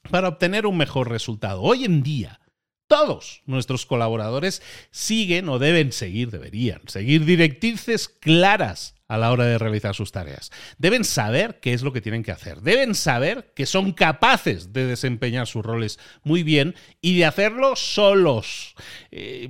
para 0.10 0.28
obtener 0.28 0.66
un 0.66 0.78
mejor 0.78 1.10
resultado. 1.10 1.62
Hoy 1.62 1.86
en 1.86 2.04
día, 2.04 2.40
todos 2.88 3.44
nuestros 3.46 3.86
colaboradores 3.86 4.62
siguen 4.92 5.48
o 5.50 5.60
deben 5.60 5.92
seguir, 5.92 6.32
deberían 6.32 6.82
seguir 6.88 7.26
directrices 7.26 8.10
claras 8.10 8.96
a 9.10 9.18
la 9.18 9.32
hora 9.32 9.46
de 9.46 9.58
realizar 9.58 9.96
sus 9.96 10.12
tareas. 10.12 10.52
Deben 10.78 11.04
saber 11.04 11.60
qué 11.60 11.74
es 11.74 11.82
lo 11.82 11.92
que 11.92 12.00
tienen 12.00 12.24
que 12.24 12.32
hacer. 12.32 12.62
Deben 12.62 12.94
saber 12.94 13.52
que 13.56 13.66
son 13.66 13.92
capaces 13.92 14.72
de 14.72 14.86
desempeñar 14.86 15.48
sus 15.48 15.66
roles 15.66 16.00
muy 16.24 16.44
bien 16.44 16.76
y 17.02 17.18
de 17.18 17.26
hacerlo 17.26 17.76
solos. 17.76 18.76
Eh, 19.12 19.50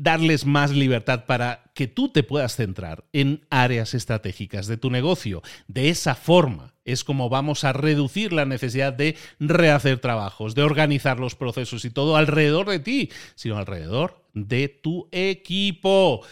darles 0.00 0.46
más 0.46 0.70
libertad 0.70 1.26
para 1.26 1.70
que 1.74 1.88
tú 1.88 2.08
te 2.10 2.22
puedas 2.22 2.54
centrar 2.54 3.04
en 3.12 3.46
áreas 3.50 3.94
estratégicas 3.94 4.68
de 4.68 4.76
tu 4.76 4.90
negocio. 4.90 5.42
De 5.66 5.90
esa 5.90 6.14
forma 6.14 6.74
es 6.90 7.04
como 7.04 7.28
vamos 7.28 7.64
a 7.64 7.72
reducir 7.72 8.32
la 8.32 8.44
necesidad 8.44 8.92
de 8.92 9.16
rehacer 9.38 9.98
trabajos, 9.98 10.54
de 10.54 10.62
organizar 10.62 11.18
los 11.18 11.34
procesos 11.34 11.84
y 11.84 11.90
todo 11.90 12.16
alrededor 12.16 12.68
de 12.68 12.78
ti, 12.80 13.10
sino 13.34 13.58
alrededor 13.58 14.22
de 14.34 14.68
tu 14.68 15.08
equipo. 15.12 16.22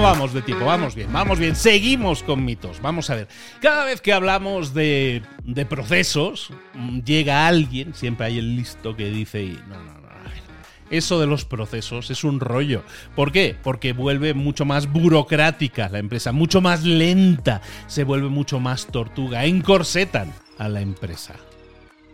vamos 0.00 0.32
de 0.32 0.42
tipo? 0.42 0.64
Vamos 0.64 0.94
bien, 0.94 1.12
vamos 1.12 1.38
bien. 1.38 1.54
Seguimos 1.54 2.22
con 2.22 2.44
mitos. 2.44 2.80
Vamos 2.80 3.10
a 3.10 3.16
ver. 3.16 3.28
Cada 3.60 3.84
vez 3.84 4.00
que 4.00 4.12
hablamos 4.12 4.72
de, 4.72 5.22
de 5.44 5.66
procesos, 5.66 6.50
llega 7.04 7.46
alguien, 7.46 7.94
siempre 7.94 8.26
hay 8.26 8.38
el 8.38 8.56
listo 8.56 8.96
que 8.96 9.10
dice, 9.10 9.56
no, 9.68 9.82
no, 9.82 9.94
no. 9.94 9.99
Eso 10.90 11.20
de 11.20 11.26
los 11.26 11.44
procesos 11.44 12.10
es 12.10 12.24
un 12.24 12.40
rollo. 12.40 12.82
¿Por 13.14 13.32
qué? 13.32 13.56
Porque 13.62 13.92
vuelve 13.92 14.34
mucho 14.34 14.64
más 14.64 14.90
burocrática 14.90 15.88
la 15.88 15.98
empresa, 15.98 16.32
mucho 16.32 16.60
más 16.60 16.84
lenta, 16.84 17.60
se 17.86 18.04
vuelve 18.04 18.28
mucho 18.28 18.60
más 18.60 18.86
tortuga, 18.86 19.44
encorsetan 19.44 20.32
a 20.58 20.68
la 20.68 20.80
empresa. 20.80 21.34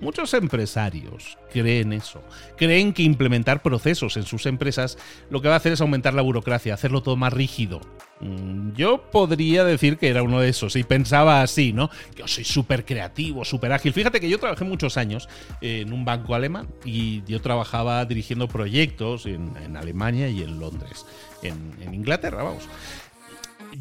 Muchos 0.00 0.34
empresarios 0.34 1.38
creen 1.52 1.92
eso. 1.92 2.22
Creen 2.56 2.92
que 2.92 3.02
implementar 3.02 3.62
procesos 3.62 4.16
en 4.16 4.24
sus 4.24 4.46
empresas 4.46 4.98
lo 5.30 5.40
que 5.40 5.48
va 5.48 5.54
a 5.54 5.56
hacer 5.56 5.72
es 5.72 5.80
aumentar 5.80 6.12
la 6.14 6.22
burocracia, 6.22 6.74
hacerlo 6.74 7.02
todo 7.02 7.16
más 7.16 7.32
rígido. 7.32 7.80
Mm, 8.20 8.72
yo 8.72 9.10
podría 9.10 9.64
decir 9.64 9.96
que 9.96 10.08
era 10.08 10.22
uno 10.22 10.40
de 10.40 10.50
esos 10.50 10.76
y 10.76 10.84
pensaba 10.84 11.42
así, 11.42 11.72
¿no? 11.72 11.90
Yo 12.14 12.28
soy 12.28 12.44
súper 12.44 12.84
creativo, 12.84 13.44
súper 13.44 13.72
ágil. 13.72 13.92
Fíjate 13.92 14.20
que 14.20 14.28
yo 14.28 14.38
trabajé 14.38 14.64
muchos 14.64 14.96
años 14.96 15.28
en 15.60 15.92
un 15.92 16.04
banco 16.04 16.34
alemán 16.34 16.68
y 16.84 17.22
yo 17.24 17.40
trabajaba 17.40 18.04
dirigiendo 18.04 18.48
proyectos 18.48 19.26
en, 19.26 19.76
Alemania 19.76 20.28
y 20.28 20.42
en 20.42 20.58
Londres, 20.58 21.04
en 21.42 21.94
Inglaterra, 21.94 22.42
vamos 22.42 22.64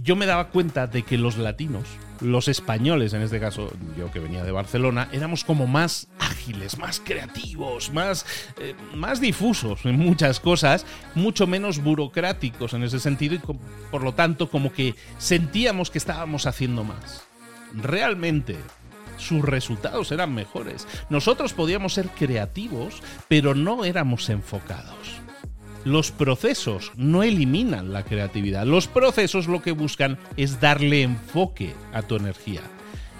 yo 0.01 0.15
me 0.15 0.25
daba 0.25 0.49
cuenta 0.49 0.87
de 0.87 1.03
que 1.03 1.17
los 1.17 1.37
latinos, 1.37 1.85
los 2.21 2.47
españoles 2.47 3.13
en 3.13 3.21
este 3.21 3.39
caso, 3.39 3.71
yo 3.97 4.11
que 4.11 4.19
venía 4.19 4.43
de 4.43 4.51
Barcelona, 4.51 5.09
éramos 5.11 5.43
como 5.43 5.67
más 5.67 6.07
ágiles, 6.19 6.77
más 6.77 7.01
creativos, 7.03 7.91
más, 7.91 8.25
eh, 8.59 8.75
más 8.93 9.19
difusos 9.19 9.85
en 9.85 9.97
muchas 9.97 10.39
cosas, 10.39 10.85
mucho 11.13 11.47
menos 11.47 11.83
burocráticos 11.83 12.73
en 12.73 12.83
ese 12.83 12.99
sentido 12.99 13.35
y 13.35 13.41
por 13.91 14.03
lo 14.03 14.13
tanto 14.13 14.49
como 14.49 14.71
que 14.71 14.95
sentíamos 15.17 15.91
que 15.91 15.97
estábamos 15.97 16.45
haciendo 16.45 16.83
más. 16.83 17.23
Realmente 17.73 18.55
sus 19.17 19.41
resultados 19.41 20.11
eran 20.11 20.33
mejores. 20.33 20.87
Nosotros 21.09 21.53
podíamos 21.53 21.93
ser 21.93 22.09
creativos, 22.09 23.01
pero 23.27 23.55
no 23.55 23.85
éramos 23.85 24.29
enfocados. 24.29 25.24
Los 25.85 26.11
procesos 26.11 26.91
no 26.95 27.21
eliminan 27.21 27.93
la 27.93 28.03
creatividad. 28.03 28.65
Los 28.65 28.87
procesos 28.87 29.47
lo 29.47 29.61
que 29.61 29.71
buscan 29.71 30.17
es 30.35 30.59
darle 30.59 31.03
enfoque 31.03 31.75
a 31.93 32.01
tu 32.01 32.15
energía. 32.15 32.61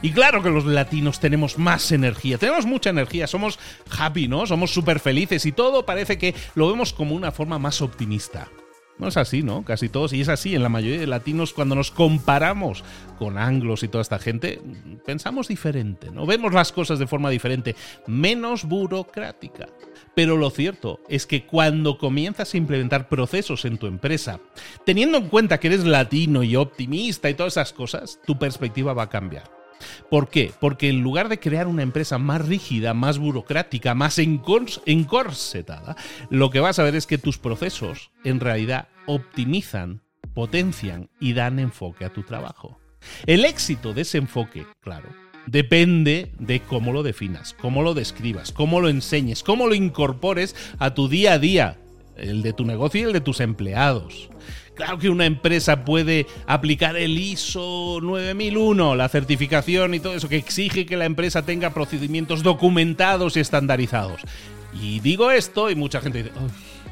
Y 0.02 0.12
claro 0.12 0.42
que 0.42 0.50
los 0.50 0.66
latinos 0.66 1.20
tenemos 1.20 1.58
más 1.60 1.92
energía, 1.92 2.38
tenemos 2.38 2.66
mucha 2.66 2.90
energía, 2.90 3.28
somos 3.28 3.60
happy, 3.98 4.28
¿no? 4.28 4.46
Somos 4.46 4.74
súper 4.74 5.00
felices 5.00 5.46
y 5.46 5.52
todo 5.52 5.86
parece 5.86 6.18
que 6.18 6.34
lo 6.56 6.68
vemos 6.68 6.92
como 6.92 7.16
una 7.16 7.32
forma 7.32 7.60
más 7.60 7.82
optimista. 7.82 8.50
No 8.98 9.10
es 9.10 9.18
así, 9.18 9.44
¿no? 9.44 9.66
Casi 9.66 9.90
todos, 9.90 10.14
y 10.14 10.22
es 10.22 10.30
así 10.30 10.56
en 10.56 10.64
la 10.64 10.70
mayoría 10.70 11.00
de 11.00 11.08
latinos, 11.08 11.54
cuando 11.54 11.76
nos 11.76 11.92
comparamos 11.92 12.84
con 13.20 13.38
anglos 13.38 13.84
y 13.84 13.90
toda 13.90 14.02
esta 14.02 14.20
gente, 14.20 14.62
pensamos 15.06 15.50
diferente, 15.50 16.12
¿no? 16.12 16.26
Vemos 16.26 16.54
las 16.54 16.72
cosas 16.72 16.98
de 16.98 17.08
forma 17.08 17.30
diferente, 17.30 17.76
menos 18.08 18.64
burocrática. 18.64 19.68
Pero 20.16 20.38
lo 20.38 20.50
cierto 20.50 21.02
es 21.10 21.26
que 21.26 21.46
cuando 21.46 21.98
comienzas 21.98 22.54
a 22.54 22.58
implementar 22.58 23.10
procesos 23.10 23.66
en 23.66 23.78
tu 23.78 23.88
empresa, 23.88 24.40
teniendo 24.86 25.18
en 25.18 25.28
cuenta 25.28 25.60
que 25.60 25.68
eres 25.68 25.84
latino 25.84 26.42
y 26.44 26.56
optimista 26.56 27.30
y 27.30 27.34
todas 27.34 27.54
esas 27.54 27.74
cosas, 27.74 28.20
tu 28.26 28.40
perspectiva 28.40 28.94
va 28.94 29.04
a 29.04 29.10
cambiar. 29.10 29.55
¿Por 30.10 30.30
qué? 30.30 30.52
Porque 30.60 30.90
en 30.90 31.02
lugar 31.02 31.30
de 31.30 31.40
crear 31.40 31.68
una 31.68 31.84
empresa 31.84 32.18
más 32.18 32.46
rígida, 32.46 32.94
más 32.94 33.18
burocrática, 33.18 33.96
más 33.96 34.20
encorsetada, 34.20 35.96
lo 36.30 36.50
que 36.50 36.60
vas 36.60 36.80
a 36.80 36.84
ver 36.84 36.96
es 36.96 37.08
que 37.08 37.18
tus 37.18 37.38
procesos 37.38 38.12
en 38.24 38.40
realidad 38.40 38.88
optimizan, 39.08 40.02
potencian 40.34 41.10
y 41.20 41.34
dan 41.34 41.60
enfoque 41.60 42.06
a 42.06 42.14
tu 42.14 42.24
trabajo. 42.24 42.80
El 43.26 43.46
éxito 43.46 43.94
de 43.94 44.02
ese 44.02 44.18
enfoque, 44.18 44.66
claro, 44.82 45.10
depende 45.48 46.32
de 46.40 46.62
cómo 46.62 46.92
lo 46.92 47.04
definas, 47.04 47.54
cómo 47.54 47.84
lo 47.84 47.94
describas, 47.94 48.52
cómo 48.52 48.82
lo 48.82 48.90
enseñes, 48.90 49.44
cómo 49.44 49.68
lo 49.68 49.76
incorpores 49.76 50.56
a 50.80 50.94
tu 50.94 51.08
día 51.08 51.34
a 51.34 51.40
día, 51.40 51.78
el 52.16 52.42
de 52.42 52.54
tu 52.54 52.66
negocio 52.66 53.02
y 53.02 53.04
el 53.04 53.14
de 53.14 53.22
tus 53.22 53.40
empleados. 53.40 54.30
Claro 54.76 55.00
que 55.00 55.10
una 55.10 55.26
empresa 55.26 55.86
puede 55.86 56.28
aplicar 56.48 56.98
el 56.98 57.18
ISO 57.18 58.00
9001, 58.02 58.96
la 58.96 59.08
certificación 59.08 59.94
y 59.94 60.02
todo 60.02 60.16
eso, 60.16 60.28
que 60.28 60.36
exige 60.36 60.86
que 60.86 60.98
la 60.98 61.06
empresa 61.06 61.44
tenga 61.44 61.74
procedimientos 61.74 62.44
documentados 62.44 63.38
y 63.38 63.40
estandarizados. 63.40 64.22
Y 64.74 65.00
digo 65.00 65.32
esto 65.32 65.72
y 65.72 65.76
mucha 65.76 66.02
gente 66.02 66.24
dice, 66.24 66.36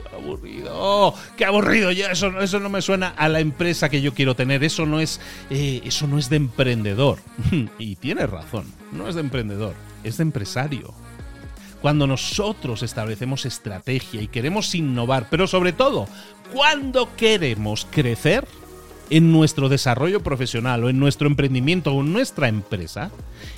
qué 0.09 0.15
aburrido, 0.15 1.13
qué 1.35 1.45
aburrido, 1.45 1.91
ya 1.91 2.11
eso, 2.11 2.39
eso 2.39 2.61
no 2.61 2.69
me 2.69 2.81
suena 2.81 3.09
a 3.09 3.27
la 3.27 3.41
empresa 3.41 3.89
que 3.89 4.01
yo 4.01 4.13
quiero 4.13 4.33
tener, 4.33 4.63
eso 4.63 4.85
no 4.85 5.01
es, 5.01 5.19
eh, 5.49 5.81
eso 5.83 6.07
no 6.07 6.17
es 6.17 6.29
de 6.29 6.37
emprendedor. 6.37 7.19
y 7.77 7.97
tienes 7.97 8.29
razón, 8.29 8.65
no 8.93 9.09
es 9.09 9.15
de 9.15 9.21
emprendedor, 9.21 9.73
es 10.05 10.17
de 10.17 10.23
empresario 10.23 10.93
cuando 11.83 12.07
nosotros 12.07 12.81
establecemos 12.81 13.45
estrategia 13.45 14.21
y 14.21 14.29
queremos 14.29 14.73
innovar, 14.73 15.27
pero 15.29 15.47
sobre 15.47 15.73
todo 15.73 16.07
cuando 16.53 17.13
queremos 17.17 17.85
crecer 17.91 18.47
en 19.09 19.33
nuestro 19.33 19.67
desarrollo 19.67 20.23
profesional 20.23 20.85
o 20.85 20.89
en 20.89 20.97
nuestro 20.97 21.27
emprendimiento 21.27 21.93
o 21.93 21.99
en 21.99 22.13
nuestra 22.13 22.47
empresa, 22.47 23.11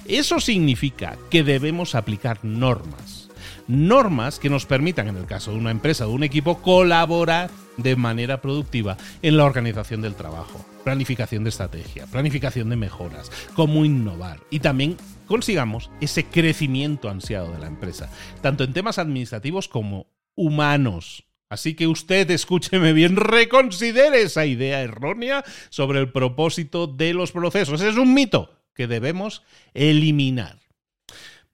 eso 0.08 0.40
significa 0.40 1.20
que 1.30 1.44
debemos 1.44 1.94
aplicar 1.94 2.44
normas. 2.44 3.30
Normas 3.68 4.40
que 4.40 4.50
nos 4.50 4.66
permitan, 4.66 5.08
en 5.08 5.18
el 5.18 5.28
caso 5.28 5.52
de 5.52 5.58
una 5.58 5.70
empresa 5.70 6.08
o 6.08 6.10
de 6.10 6.16
un 6.16 6.24
equipo, 6.24 6.64
colaborar 6.64 7.52
de 7.78 7.96
manera 7.96 8.42
productiva 8.42 8.98
en 9.22 9.38
la 9.38 9.46
organización 9.46 10.02
del 10.02 10.16
trabajo, 10.16 10.66
planificación 10.84 11.44
de 11.44 11.52
estrategia, 11.52 12.08
planificación 12.08 12.72
de 12.72 12.76
mejoras, 12.76 13.32
cómo 13.54 13.86
innovar 13.86 14.40
y 14.50 14.62
también 14.62 14.98
consigamos 15.26 15.92
ese 16.02 16.26
crecimiento 16.26 17.10
ansiado 17.10 17.52
de 17.52 17.60
la 17.60 17.68
empresa, 17.68 18.10
tanto 18.42 18.64
en 18.64 18.74
temas 18.74 19.00
administrativos 19.00 19.68
como 19.68 20.08
humanos. 20.36 21.26
Así 21.50 21.76
que 21.76 21.88
usted, 21.88 22.30
escúcheme 22.32 22.92
bien, 22.94 23.16
reconsidere 23.16 24.22
esa 24.22 24.46
idea 24.46 24.82
errónea 24.82 25.44
sobre 25.70 26.00
el 26.00 26.12
propósito 26.12 26.88
de 26.88 27.14
los 27.14 27.32
procesos. 27.32 27.82
Es 27.82 27.98
un 27.98 28.14
mito 28.14 28.52
que 28.74 28.88
debemos 28.88 29.44
eliminar. 29.74 30.65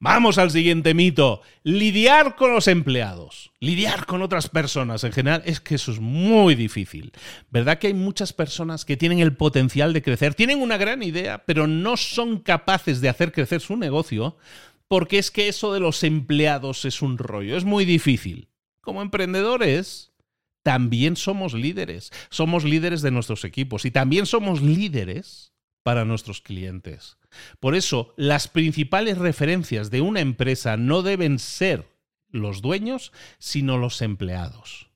Vamos 0.03 0.39
al 0.39 0.49
siguiente 0.49 0.95
mito. 0.95 1.43
Lidiar 1.61 2.35
con 2.35 2.51
los 2.51 2.67
empleados, 2.67 3.51
lidiar 3.59 4.07
con 4.07 4.23
otras 4.23 4.49
personas 4.49 5.03
en 5.03 5.11
general, 5.11 5.43
es 5.45 5.59
que 5.59 5.75
eso 5.75 5.91
es 5.91 5.99
muy 5.99 6.55
difícil. 6.55 7.11
¿Verdad 7.51 7.77
que 7.77 7.85
hay 7.85 7.93
muchas 7.93 8.33
personas 8.33 8.83
que 8.83 8.97
tienen 8.97 9.19
el 9.19 9.37
potencial 9.37 9.93
de 9.93 10.01
crecer, 10.01 10.33
tienen 10.33 10.59
una 10.59 10.77
gran 10.77 11.03
idea, 11.03 11.45
pero 11.45 11.67
no 11.67 11.97
son 11.97 12.39
capaces 12.39 12.99
de 12.99 13.09
hacer 13.09 13.31
crecer 13.31 13.61
su 13.61 13.77
negocio? 13.77 14.37
Porque 14.87 15.19
es 15.19 15.29
que 15.29 15.47
eso 15.47 15.71
de 15.71 15.79
los 15.79 16.03
empleados 16.03 16.83
es 16.85 17.03
un 17.03 17.19
rollo, 17.19 17.55
es 17.55 17.63
muy 17.63 17.85
difícil. 17.85 18.49
Como 18.81 19.03
emprendedores, 19.03 20.13
también 20.63 21.15
somos 21.15 21.53
líderes, 21.53 22.11
somos 22.31 22.63
líderes 22.63 23.03
de 23.03 23.11
nuestros 23.11 23.45
equipos 23.45 23.85
y 23.85 23.91
también 23.91 24.25
somos 24.25 24.63
líderes 24.63 25.53
para 25.83 26.05
nuestros 26.05 26.41
clientes. 26.41 27.17
Por 27.59 27.75
eso, 27.75 28.13
las 28.17 28.47
principales 28.47 29.17
referencias 29.17 29.89
de 29.89 30.01
una 30.01 30.19
empresa 30.19 30.77
no 30.77 31.01
deben 31.01 31.39
ser 31.39 31.87
los 32.29 32.61
dueños, 32.61 33.11
sino 33.39 33.77
los 33.77 34.01
empleados. 34.01 34.89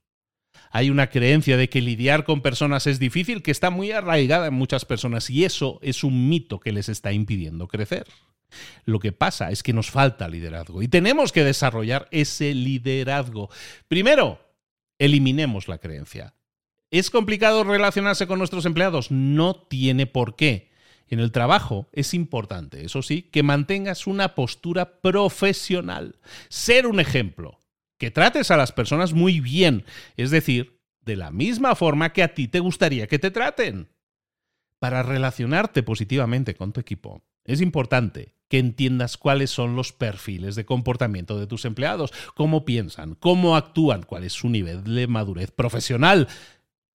Hay 0.71 0.89
una 0.89 1.09
creencia 1.09 1.55
de 1.55 1.69
que 1.69 1.81
lidiar 1.81 2.25
con 2.25 2.41
personas 2.41 2.85
es 2.85 2.99
difícil 2.99 3.41
que 3.41 3.51
está 3.51 3.69
muy 3.69 3.91
arraigada 3.91 4.47
en 4.47 4.55
muchas 4.55 4.83
personas 4.83 5.29
y 5.29 5.45
eso 5.45 5.79
es 5.81 6.03
un 6.03 6.27
mito 6.27 6.59
que 6.59 6.73
les 6.73 6.89
está 6.89 7.13
impidiendo 7.13 7.67
crecer. 7.67 8.05
Lo 8.83 8.99
que 8.99 9.11
pasa 9.11 9.51
es 9.51 9.63
que 9.63 9.73
nos 9.73 9.89
falta 9.89 10.27
liderazgo 10.27 10.81
y 10.81 10.87
tenemos 10.87 11.31
que 11.31 11.43
desarrollar 11.43 12.07
ese 12.11 12.53
liderazgo. 12.53 13.49
Primero, 13.87 14.39
eliminemos 14.99 15.67
la 15.67 15.77
creencia. 15.77 16.33
¿Es 16.91 17.09
complicado 17.09 17.63
relacionarse 17.63 18.27
con 18.27 18.39
nuestros 18.39 18.65
empleados? 18.65 19.11
No 19.11 19.55
tiene 19.55 20.07
por 20.07 20.35
qué. 20.35 20.69
En 21.07 21.19
el 21.19 21.31
trabajo 21.31 21.87
es 21.91 22.13
importante, 22.13 22.83
eso 22.83 23.01
sí, 23.01 23.23
que 23.23 23.43
mantengas 23.43 24.07
una 24.07 24.33
postura 24.35 25.01
profesional. 25.01 26.19
Ser 26.49 26.87
un 26.87 26.99
ejemplo. 26.99 27.59
Que 27.97 28.11
trates 28.11 28.51
a 28.51 28.57
las 28.57 28.71
personas 28.71 29.13
muy 29.13 29.39
bien, 29.39 29.85
es 30.17 30.31
decir, 30.31 30.81
de 31.01 31.15
la 31.15 31.31
misma 31.31 31.75
forma 31.75 32.11
que 32.11 32.23
a 32.23 32.33
ti 32.33 32.47
te 32.47 32.59
gustaría 32.59 33.07
que 33.07 33.19
te 33.19 33.31
traten. 33.31 33.89
Para 34.79 35.03
relacionarte 35.03 35.83
positivamente 35.83 36.55
con 36.55 36.73
tu 36.73 36.81
equipo, 36.81 37.21
es 37.45 37.61
importante 37.61 38.33
que 38.49 38.59
entiendas 38.59 39.17
cuáles 39.17 39.49
son 39.49 39.75
los 39.75 39.93
perfiles 39.93 40.55
de 40.55 40.65
comportamiento 40.65 41.39
de 41.39 41.47
tus 41.47 41.65
empleados, 41.65 42.11
cómo 42.35 42.65
piensan, 42.65 43.15
cómo 43.15 43.55
actúan, 43.55 44.03
cuál 44.03 44.23
es 44.23 44.33
su 44.33 44.49
nivel 44.49 44.83
de 44.83 45.07
madurez 45.07 45.51
profesional 45.51 46.27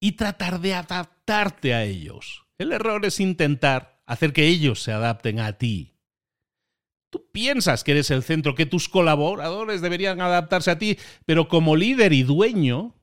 y 0.00 0.12
tratar 0.12 0.60
de 0.60 0.74
adaptarte 0.74 1.74
a 1.74 1.84
ellos. 1.84 2.44
El 2.58 2.72
error 2.72 3.04
es 3.04 3.20
intentar 3.20 3.99
hacer 4.10 4.32
que 4.32 4.48
ellos 4.48 4.82
se 4.82 4.90
adapten 4.90 5.38
a 5.38 5.52
ti. 5.52 5.94
Tú 7.10 7.30
piensas 7.30 7.84
que 7.84 7.92
eres 7.92 8.10
el 8.10 8.24
centro, 8.24 8.56
que 8.56 8.66
tus 8.66 8.88
colaboradores 8.88 9.82
deberían 9.82 10.20
adaptarse 10.20 10.72
a 10.72 10.78
ti, 10.78 10.98
pero 11.26 11.46
como 11.46 11.76
líder 11.76 12.12
y 12.12 12.24
dueño, 12.24 12.96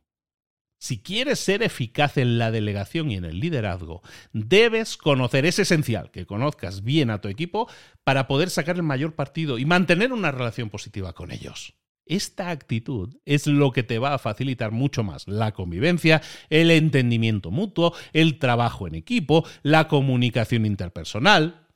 si 0.79 1.01
quieres 1.01 1.39
ser 1.39 1.63
eficaz 1.63 2.17
en 2.17 2.37
la 2.37 2.51
delegación 2.51 3.09
y 3.09 3.15
en 3.15 3.23
el 3.23 3.39
liderazgo, 3.39 4.01
debes 4.33 4.97
conocer, 4.97 5.45
es 5.45 5.59
esencial 5.59 6.11
que 6.11 6.25
conozcas 6.25 6.83
bien 6.83 7.09
a 7.09 7.21
tu 7.21 7.29
equipo 7.29 7.69
para 8.03 8.27
poder 8.27 8.49
sacar 8.49 8.75
el 8.75 8.83
mayor 8.83 9.15
partido 9.15 9.57
y 9.57 9.65
mantener 9.65 10.11
una 10.11 10.31
relación 10.31 10.69
positiva 10.69 11.13
con 11.13 11.31
ellos. 11.31 11.73
Esta 12.09 12.49
actitud 12.49 13.15
es 13.25 13.47
lo 13.47 13.71
que 13.71 13.83
te 13.83 13.99
va 13.99 14.13
a 14.13 14.19
facilitar 14.19 14.71
mucho 14.71 15.03
más 15.03 15.27
la 15.27 15.53
convivencia, 15.53 16.21
el 16.49 16.71
entendimiento 16.71 17.51
mutuo, 17.51 17.93
el 18.13 18.39
trabajo 18.39 18.87
en 18.87 18.95
equipo, 18.95 19.45
la 19.63 19.87
comunicación 19.87 20.65
interpersonal, 20.65 21.67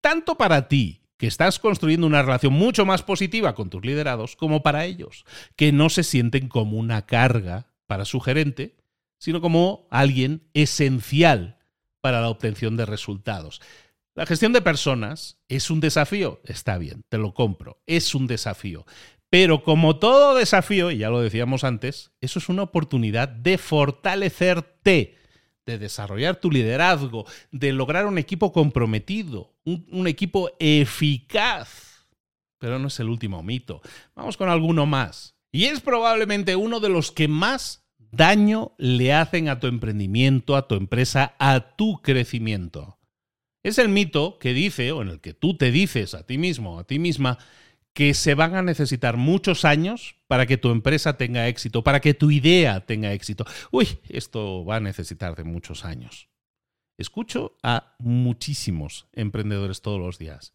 tanto 0.00 0.36
para 0.36 0.68
ti, 0.68 1.02
que 1.18 1.28
estás 1.28 1.60
construyendo 1.60 2.06
una 2.06 2.22
relación 2.22 2.52
mucho 2.52 2.84
más 2.84 3.02
positiva 3.02 3.54
con 3.54 3.70
tus 3.70 3.84
liderados, 3.84 4.34
como 4.34 4.62
para 4.62 4.84
ellos, 4.86 5.24
que 5.54 5.70
no 5.70 5.88
se 5.88 6.02
sienten 6.02 6.48
como 6.48 6.76
una 6.76 7.06
carga 7.06 7.72
para 7.86 8.04
su 8.04 8.18
gerente, 8.18 8.76
sino 9.20 9.40
como 9.40 9.86
alguien 9.90 10.48
esencial 10.52 11.58
para 12.00 12.20
la 12.20 12.28
obtención 12.28 12.76
de 12.76 12.86
resultados. 12.86 13.60
La 14.14 14.26
gestión 14.26 14.52
de 14.52 14.60
personas 14.60 15.38
es 15.48 15.70
un 15.70 15.80
desafío, 15.80 16.40
está 16.44 16.76
bien, 16.76 17.02
te 17.08 17.18
lo 17.18 17.32
compro, 17.32 17.80
es 17.86 18.14
un 18.14 18.26
desafío, 18.26 18.84
pero 19.32 19.62
como 19.62 19.96
todo 19.96 20.34
desafío, 20.34 20.90
y 20.90 20.98
ya 20.98 21.08
lo 21.08 21.22
decíamos 21.22 21.64
antes, 21.64 22.12
eso 22.20 22.38
es 22.38 22.50
una 22.50 22.64
oportunidad 22.64 23.30
de 23.30 23.56
fortalecerte, 23.56 25.16
de 25.64 25.78
desarrollar 25.78 26.36
tu 26.36 26.50
liderazgo, 26.50 27.24
de 27.50 27.72
lograr 27.72 28.04
un 28.04 28.18
equipo 28.18 28.52
comprometido, 28.52 29.54
un, 29.64 30.06
equipo 30.06 30.50
eficaz. 30.58 32.06
Pero 32.58 32.78
no 32.78 32.88
es 32.88 33.00
el 33.00 33.08
último 33.08 33.42
mito. 33.42 33.80
Vamos 34.14 34.36
con 34.36 34.50
alguno 34.50 34.84
más. 34.84 35.34
Y 35.50 35.64
es 35.64 35.80
probablemente 35.80 36.54
uno 36.54 36.78
de 36.78 36.90
los 36.90 37.10
que 37.10 37.26
más 37.26 37.86
daño 37.96 38.74
le 38.76 39.14
hacen 39.14 39.48
a 39.48 39.60
tu 39.60 39.66
emprendimiento, 39.66 40.56
a 40.56 40.68
tu 40.68 40.74
empresa, 40.74 41.36
a 41.38 41.74
tu 41.74 42.02
crecimiento. 42.02 42.98
Es 43.62 43.78
el 43.78 43.88
mito 43.88 44.38
que 44.38 44.52
dice, 44.52 44.92
o 44.92 45.00
en 45.00 45.08
el 45.08 45.22
que 45.22 45.32
tú 45.32 45.56
te 45.56 45.70
dices 45.70 46.12
a 46.12 46.26
ti 46.26 46.36
mismo, 46.36 46.78
a 46.78 46.84
ti 46.84 46.98
misma, 46.98 47.38
que 47.94 48.14
se 48.14 48.34
van 48.34 48.54
a 48.54 48.62
necesitar 48.62 49.16
muchos 49.16 49.64
años 49.64 50.16
para 50.26 50.46
que 50.46 50.56
tu 50.56 50.70
empresa 50.70 51.16
tenga 51.16 51.48
éxito, 51.48 51.84
para 51.84 52.00
que 52.00 52.14
tu 52.14 52.30
idea 52.30 52.86
tenga 52.86 53.12
éxito. 53.12 53.44
Uy, 53.70 54.00
esto 54.08 54.64
va 54.64 54.76
a 54.76 54.80
necesitar 54.80 55.36
de 55.36 55.44
muchos 55.44 55.84
años. 55.84 56.28
Escucho 56.98 57.56
a 57.62 57.96
muchísimos 57.98 59.08
emprendedores 59.12 59.82
todos 59.82 60.00
los 60.00 60.18
días 60.18 60.52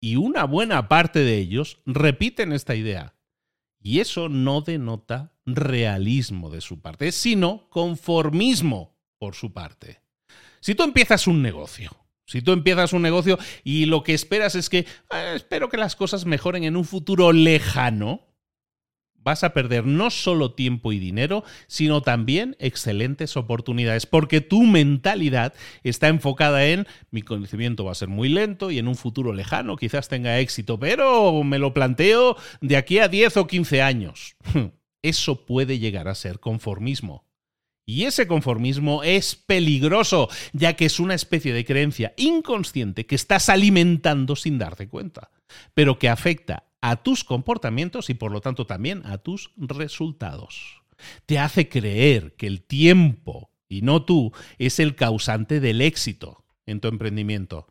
y 0.00 0.16
una 0.16 0.44
buena 0.44 0.88
parte 0.88 1.20
de 1.20 1.38
ellos 1.38 1.80
repiten 1.86 2.52
esta 2.52 2.74
idea. 2.74 3.14
Y 3.80 4.00
eso 4.00 4.28
no 4.28 4.60
denota 4.60 5.32
realismo 5.46 6.50
de 6.50 6.60
su 6.60 6.80
parte, 6.80 7.12
sino 7.12 7.68
conformismo 7.70 8.98
por 9.18 9.34
su 9.34 9.52
parte. 9.52 10.02
Si 10.60 10.74
tú 10.74 10.82
empiezas 10.82 11.26
un 11.26 11.42
negocio, 11.42 11.90
si 12.28 12.42
tú 12.42 12.52
empiezas 12.52 12.92
un 12.92 13.00
negocio 13.00 13.38
y 13.64 13.86
lo 13.86 14.02
que 14.02 14.12
esperas 14.12 14.54
es 14.54 14.68
que 14.68 14.86
ah, 15.08 15.32
espero 15.34 15.70
que 15.70 15.78
las 15.78 15.96
cosas 15.96 16.26
mejoren 16.26 16.62
en 16.62 16.76
un 16.76 16.84
futuro 16.84 17.32
lejano, 17.32 18.20
vas 19.14 19.44
a 19.44 19.54
perder 19.54 19.86
no 19.86 20.10
solo 20.10 20.52
tiempo 20.52 20.92
y 20.92 20.98
dinero, 20.98 21.42
sino 21.66 22.02
también 22.02 22.54
excelentes 22.58 23.36
oportunidades, 23.36 24.04
porque 24.04 24.42
tu 24.42 24.62
mentalidad 24.64 25.54
está 25.82 26.08
enfocada 26.08 26.66
en 26.66 26.86
mi 27.10 27.22
conocimiento 27.22 27.84
va 27.84 27.92
a 27.92 27.96
ser 27.96 28.08
muy 28.08 28.28
lento 28.28 28.70
y 28.70 28.78
en 28.78 28.88
un 28.88 28.96
futuro 28.96 29.32
lejano 29.32 29.76
quizás 29.76 30.08
tenga 30.08 30.38
éxito, 30.38 30.78
pero 30.78 31.42
me 31.44 31.58
lo 31.58 31.72
planteo 31.72 32.36
de 32.60 32.76
aquí 32.76 32.98
a 32.98 33.08
10 33.08 33.38
o 33.38 33.46
15 33.46 33.82
años. 33.82 34.36
Eso 35.02 35.46
puede 35.46 35.78
llegar 35.78 36.08
a 36.08 36.14
ser 36.14 36.40
conformismo. 36.40 37.27
Y 37.88 38.04
ese 38.04 38.26
conformismo 38.26 39.02
es 39.02 39.34
peligroso, 39.34 40.28
ya 40.52 40.76
que 40.76 40.84
es 40.84 41.00
una 41.00 41.14
especie 41.14 41.54
de 41.54 41.64
creencia 41.64 42.12
inconsciente 42.18 43.06
que 43.06 43.14
estás 43.14 43.48
alimentando 43.48 44.36
sin 44.36 44.58
darte 44.58 44.88
cuenta, 44.88 45.30
pero 45.72 45.98
que 45.98 46.10
afecta 46.10 46.64
a 46.82 46.96
tus 47.02 47.24
comportamientos 47.24 48.10
y 48.10 48.14
por 48.14 48.30
lo 48.30 48.42
tanto 48.42 48.66
también 48.66 49.06
a 49.06 49.16
tus 49.16 49.52
resultados. 49.56 50.82
Te 51.24 51.38
hace 51.38 51.70
creer 51.70 52.34
que 52.36 52.46
el 52.46 52.60
tiempo, 52.60 53.52
y 53.70 53.80
no 53.80 54.04
tú, 54.04 54.32
es 54.58 54.80
el 54.80 54.94
causante 54.94 55.58
del 55.58 55.80
éxito 55.80 56.44
en 56.66 56.80
tu 56.80 56.88
emprendimiento. 56.88 57.68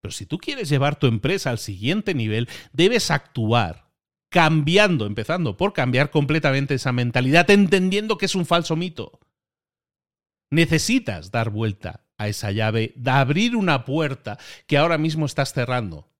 Pero 0.00 0.10
si 0.10 0.26
tú 0.26 0.38
quieres 0.38 0.70
llevar 0.70 0.98
tu 0.98 1.06
empresa 1.06 1.50
al 1.50 1.58
siguiente 1.58 2.14
nivel, 2.14 2.48
debes 2.72 3.12
actuar 3.12 3.92
cambiando, 4.28 5.06
empezando 5.06 5.56
por 5.56 5.72
cambiar 5.72 6.10
completamente 6.10 6.74
esa 6.74 6.90
mentalidad, 6.90 7.48
entendiendo 7.48 8.18
que 8.18 8.26
es 8.26 8.34
un 8.34 8.44
falso 8.44 8.74
mito 8.74 9.20
Necesitas 10.52 11.30
dar 11.30 11.48
vuelta 11.48 12.04
a 12.18 12.28
esa 12.28 12.52
llave, 12.52 12.92
de 12.94 13.10
abrir 13.10 13.56
una 13.56 13.86
puerta 13.86 14.38
que 14.66 14.76
ahora 14.76 14.98
mismo 14.98 15.24
estás 15.24 15.54
cerrando. 15.54 16.10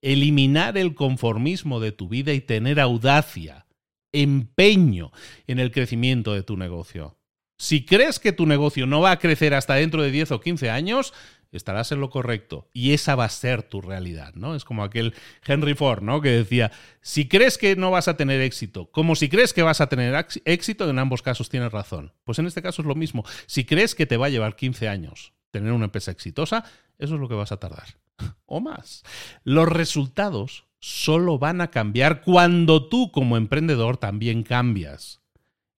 Eliminar 0.00 0.78
el 0.78 0.94
conformismo 0.94 1.80
de 1.80 1.92
tu 1.92 2.08
vida 2.08 2.32
y 2.32 2.40
tener 2.40 2.80
audacia, 2.80 3.66
empeño 4.10 5.12
en 5.46 5.58
el 5.58 5.70
crecimiento 5.70 6.32
de 6.32 6.42
tu 6.42 6.56
negocio. 6.56 7.18
Si 7.58 7.84
crees 7.84 8.18
que 8.18 8.32
tu 8.32 8.46
negocio 8.46 8.86
no 8.86 9.02
va 9.02 9.10
a 9.10 9.18
crecer 9.18 9.52
hasta 9.52 9.74
dentro 9.74 10.02
de 10.02 10.10
10 10.10 10.32
o 10.32 10.40
15 10.40 10.70
años, 10.70 11.12
estarás 11.56 11.92
en 11.92 12.00
lo 12.00 12.10
correcto 12.10 12.68
y 12.72 12.92
esa 12.92 13.14
va 13.14 13.24
a 13.24 13.30
ser 13.30 13.62
tu 13.62 13.80
realidad, 13.80 14.34
¿no? 14.34 14.54
Es 14.54 14.64
como 14.64 14.84
aquel 14.84 15.14
Henry 15.46 15.74
Ford, 15.74 16.02
¿no? 16.02 16.20
Que 16.20 16.30
decía, 16.30 16.72
si 17.00 17.28
crees 17.28 17.58
que 17.58 17.76
no 17.76 17.90
vas 17.90 18.08
a 18.08 18.16
tener 18.16 18.40
éxito, 18.40 18.90
como 18.90 19.14
si 19.14 19.28
crees 19.28 19.52
que 19.52 19.62
vas 19.62 19.80
a 19.80 19.88
tener 19.88 20.26
éxito, 20.44 20.88
en 20.88 20.98
ambos 20.98 21.22
casos 21.22 21.48
tienes 21.48 21.72
razón. 21.72 22.12
Pues 22.24 22.38
en 22.38 22.46
este 22.46 22.62
caso 22.62 22.82
es 22.82 22.86
lo 22.86 22.94
mismo. 22.94 23.24
Si 23.46 23.64
crees 23.64 23.94
que 23.94 24.06
te 24.06 24.16
va 24.16 24.26
a 24.26 24.30
llevar 24.30 24.56
15 24.56 24.88
años 24.88 25.32
tener 25.50 25.72
una 25.72 25.84
empresa 25.84 26.10
exitosa, 26.10 26.64
eso 26.98 27.14
es 27.14 27.20
lo 27.20 27.28
que 27.28 27.34
vas 27.34 27.52
a 27.52 27.58
tardar. 27.58 27.86
o 28.46 28.60
más. 28.60 29.04
Los 29.44 29.68
resultados 29.68 30.66
solo 30.80 31.38
van 31.38 31.60
a 31.60 31.70
cambiar 31.70 32.22
cuando 32.22 32.88
tú 32.88 33.10
como 33.12 33.36
emprendedor 33.36 33.96
también 33.96 34.42
cambias. 34.42 35.20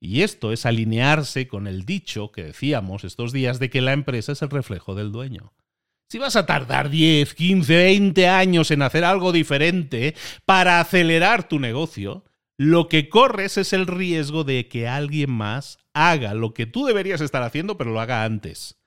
Y 0.01 0.23
esto 0.23 0.53
es 0.53 0.67
alinearse 0.67 1.49
con 1.49 1.67
el 1.67 1.85
dicho 1.85 2.33
que 2.33 2.45
decíamos 2.45 3.05
estos 3.05 3.33
días 3.33 3.59
de 3.59 3.71
que 3.71 3.81
la 3.81 3.93
empresa 3.93 4.33
es 4.33 4.43
el 4.43 4.51
reflejo 4.51 4.95
del 4.95 5.12
dueño. 5.12 5.53
Si 6.09 6.19
vas 6.19 6.37
a 6.37 6.47
tardar 6.47 6.88
10, 6.88 7.35
15, 7.35 7.75
20 7.75 8.29
años 8.29 8.71
en 8.71 8.83
hacer 8.83 9.05
algo 9.05 9.33
diferente 9.33 10.14
para 10.45 10.79
acelerar 10.79 11.49
tu 11.49 11.59
negocio, 11.59 12.25
lo 12.57 12.88
que 12.88 13.09
corres 13.09 13.59
es 13.59 13.73
el 13.73 13.88
riesgo 13.88 14.45
de 14.45 14.69
que 14.69 14.87
alguien 14.87 15.33
más 15.33 15.79
haga 15.95 16.35
lo 16.35 16.55
que 16.55 16.66
tú 16.66 16.87
deberías 16.87 17.21
estar 17.21 17.42
haciendo, 17.42 17.77
pero 17.77 17.90
lo 17.90 18.01
haga 18.01 18.23
antes. 18.23 18.79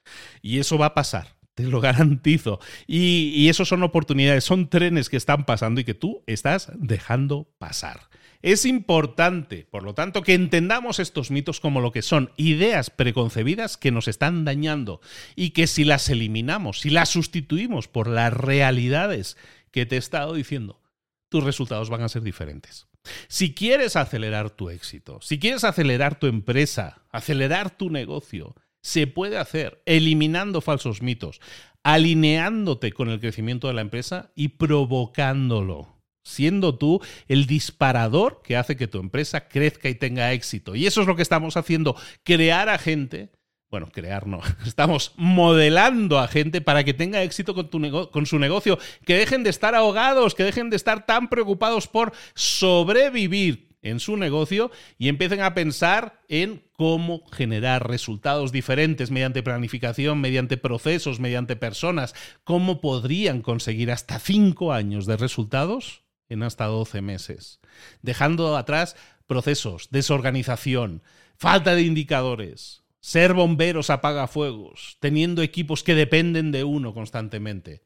Y 0.42 0.60
eso 0.60 0.78
va 0.78 0.88
a 0.88 0.94
pasar, 0.94 1.36
te 1.56 1.64
lo 1.64 1.82
garantizo. 1.82 2.62
Y, 2.88 3.34
y 3.36 3.50
eso 3.50 3.66
son 3.66 3.84
oportunidades, 3.84 4.46
son 4.46 4.70
trenes 4.70 5.10
que 5.10 5.18
están 5.18 5.46
pasando 5.46 5.82
y 5.82 5.84
que 5.84 5.96
tú 5.96 6.24
estás 6.26 6.72
dejando 6.76 7.54
pasar. 7.58 8.00
Es 8.42 8.66
importante, 8.66 9.68
por 9.70 9.84
lo 9.84 9.94
tanto, 9.94 10.22
que 10.22 10.34
entendamos 10.34 11.00
estos 11.00 11.30
mitos 11.30 11.60
como 11.60 11.82
lo 11.82 11.92
que 11.92 12.02
son 12.02 12.32
ideas 12.38 12.90
preconcebidas 12.90 13.76
que 13.76 13.92
nos 13.92 14.08
están 14.08 14.46
dañando 14.46 15.02
y 15.36 15.50
que 15.50 15.68
si 15.68 15.84
las 15.84 16.10
eliminamos, 16.10 16.80
si 16.80 16.90
las 16.90 17.10
sustituimos 17.10 17.90
por 17.90 18.08
las 18.08 18.32
realidades 18.32 19.36
que 19.72 19.86
te 19.86 19.96
he 19.96 20.00
estado 20.00 20.36
diciendo, 20.36 20.82
tus 21.28 21.44
resultados 21.44 21.90
van 21.90 22.02
a 22.02 22.10
ser 22.10 22.22
diferentes. 22.22 22.88
Si 23.28 23.54
quieres 23.54 23.98
acelerar 23.98 24.52
tu 24.52 24.70
éxito, 24.70 25.20
si 25.22 25.38
quieres 25.38 25.66
acelerar 25.66 26.18
tu 26.18 26.28
empresa, 26.28 27.02
acelerar 27.12 27.78
tu 27.78 27.90
negocio, 27.90 28.56
se 28.82 29.08
puede 29.08 29.38
hacer 29.38 29.82
eliminando 29.86 30.62
falsos 30.62 31.02
mitos, 31.02 31.42
alineándote 31.84 32.94
con 32.94 33.10
el 33.10 33.20
crecimiento 33.20 33.68
de 33.68 33.74
la 33.74 33.82
empresa 33.82 34.32
y 34.36 34.50
provocándolo 34.50 35.99
siendo 36.24 36.78
tú 36.78 37.02
el 37.28 37.46
disparador 37.46 38.42
que 38.44 38.58
hace 38.58 38.76
que 38.76 38.88
tu 38.88 39.00
empresa 39.00 39.48
crezca 39.48 39.90
y 39.90 39.96
tenga 39.96 40.32
éxito. 40.34 40.76
Y 40.76 40.88
eso 40.88 41.02
es 41.02 41.08
lo 41.08 41.16
que 41.16 41.22
estamos 41.22 41.58
haciendo, 41.58 41.96
crear 42.24 42.70
a 42.70 42.78
gente, 42.78 43.32
bueno, 43.70 43.90
crear 43.92 44.28
no, 44.28 44.42
estamos 44.66 45.14
modelando 45.18 46.20
a 46.20 46.28
gente 46.28 46.62
para 46.62 46.84
que 46.84 46.94
tenga 46.94 47.24
éxito 47.24 47.54
con, 47.54 47.70
tu 47.70 48.10
con 48.12 48.26
su 48.26 48.40
negocio, 48.40 48.80
que 49.06 49.16
dejen 49.16 49.44
de 49.44 49.50
estar 49.50 49.76
ahogados, 49.76 50.36
que 50.36 50.44
dejen 50.44 50.70
de 50.70 50.76
estar 50.76 51.06
tan 51.06 51.30
preocupados 51.30 51.88
por 51.88 52.14
sobrevivir 52.36 53.70
en 53.82 54.00
su 54.00 54.18
negocio 54.18 54.72
y 54.98 55.08
empiecen 55.08 55.42
a 55.42 55.54
pensar 55.54 56.22
en 56.28 56.64
cómo 56.74 57.24
generar 57.32 57.88
resultados 57.88 58.52
diferentes 58.52 59.12
mediante 59.12 59.44
planificación, 59.44 60.20
mediante 60.20 60.58
procesos, 60.58 61.20
mediante 61.20 61.56
personas, 61.56 62.14
cómo 62.44 62.82
podrían 62.82 63.42
conseguir 63.42 63.92
hasta 63.92 64.20
cinco 64.20 64.74
años 64.74 65.06
de 65.06 65.18
resultados 65.18 66.04
en 66.30 66.44
hasta 66.44 66.66
12 66.66 67.02
meses, 67.02 67.60
dejando 68.02 68.56
atrás 68.56 68.96
procesos, 69.28 69.90
desorganización, 69.92 71.04
falta 71.36 71.76
de 71.76 71.82
indicadores, 71.82 72.84
ser 73.02 73.34
bomberos 73.34 73.90
apagafuegos, 73.90 74.98
teniendo 75.00 75.42
equipos 75.42 75.84
que 75.84 75.96
dependen 75.96 76.52
de 76.52 76.64
uno 76.64 76.94
constantemente. 76.94 77.84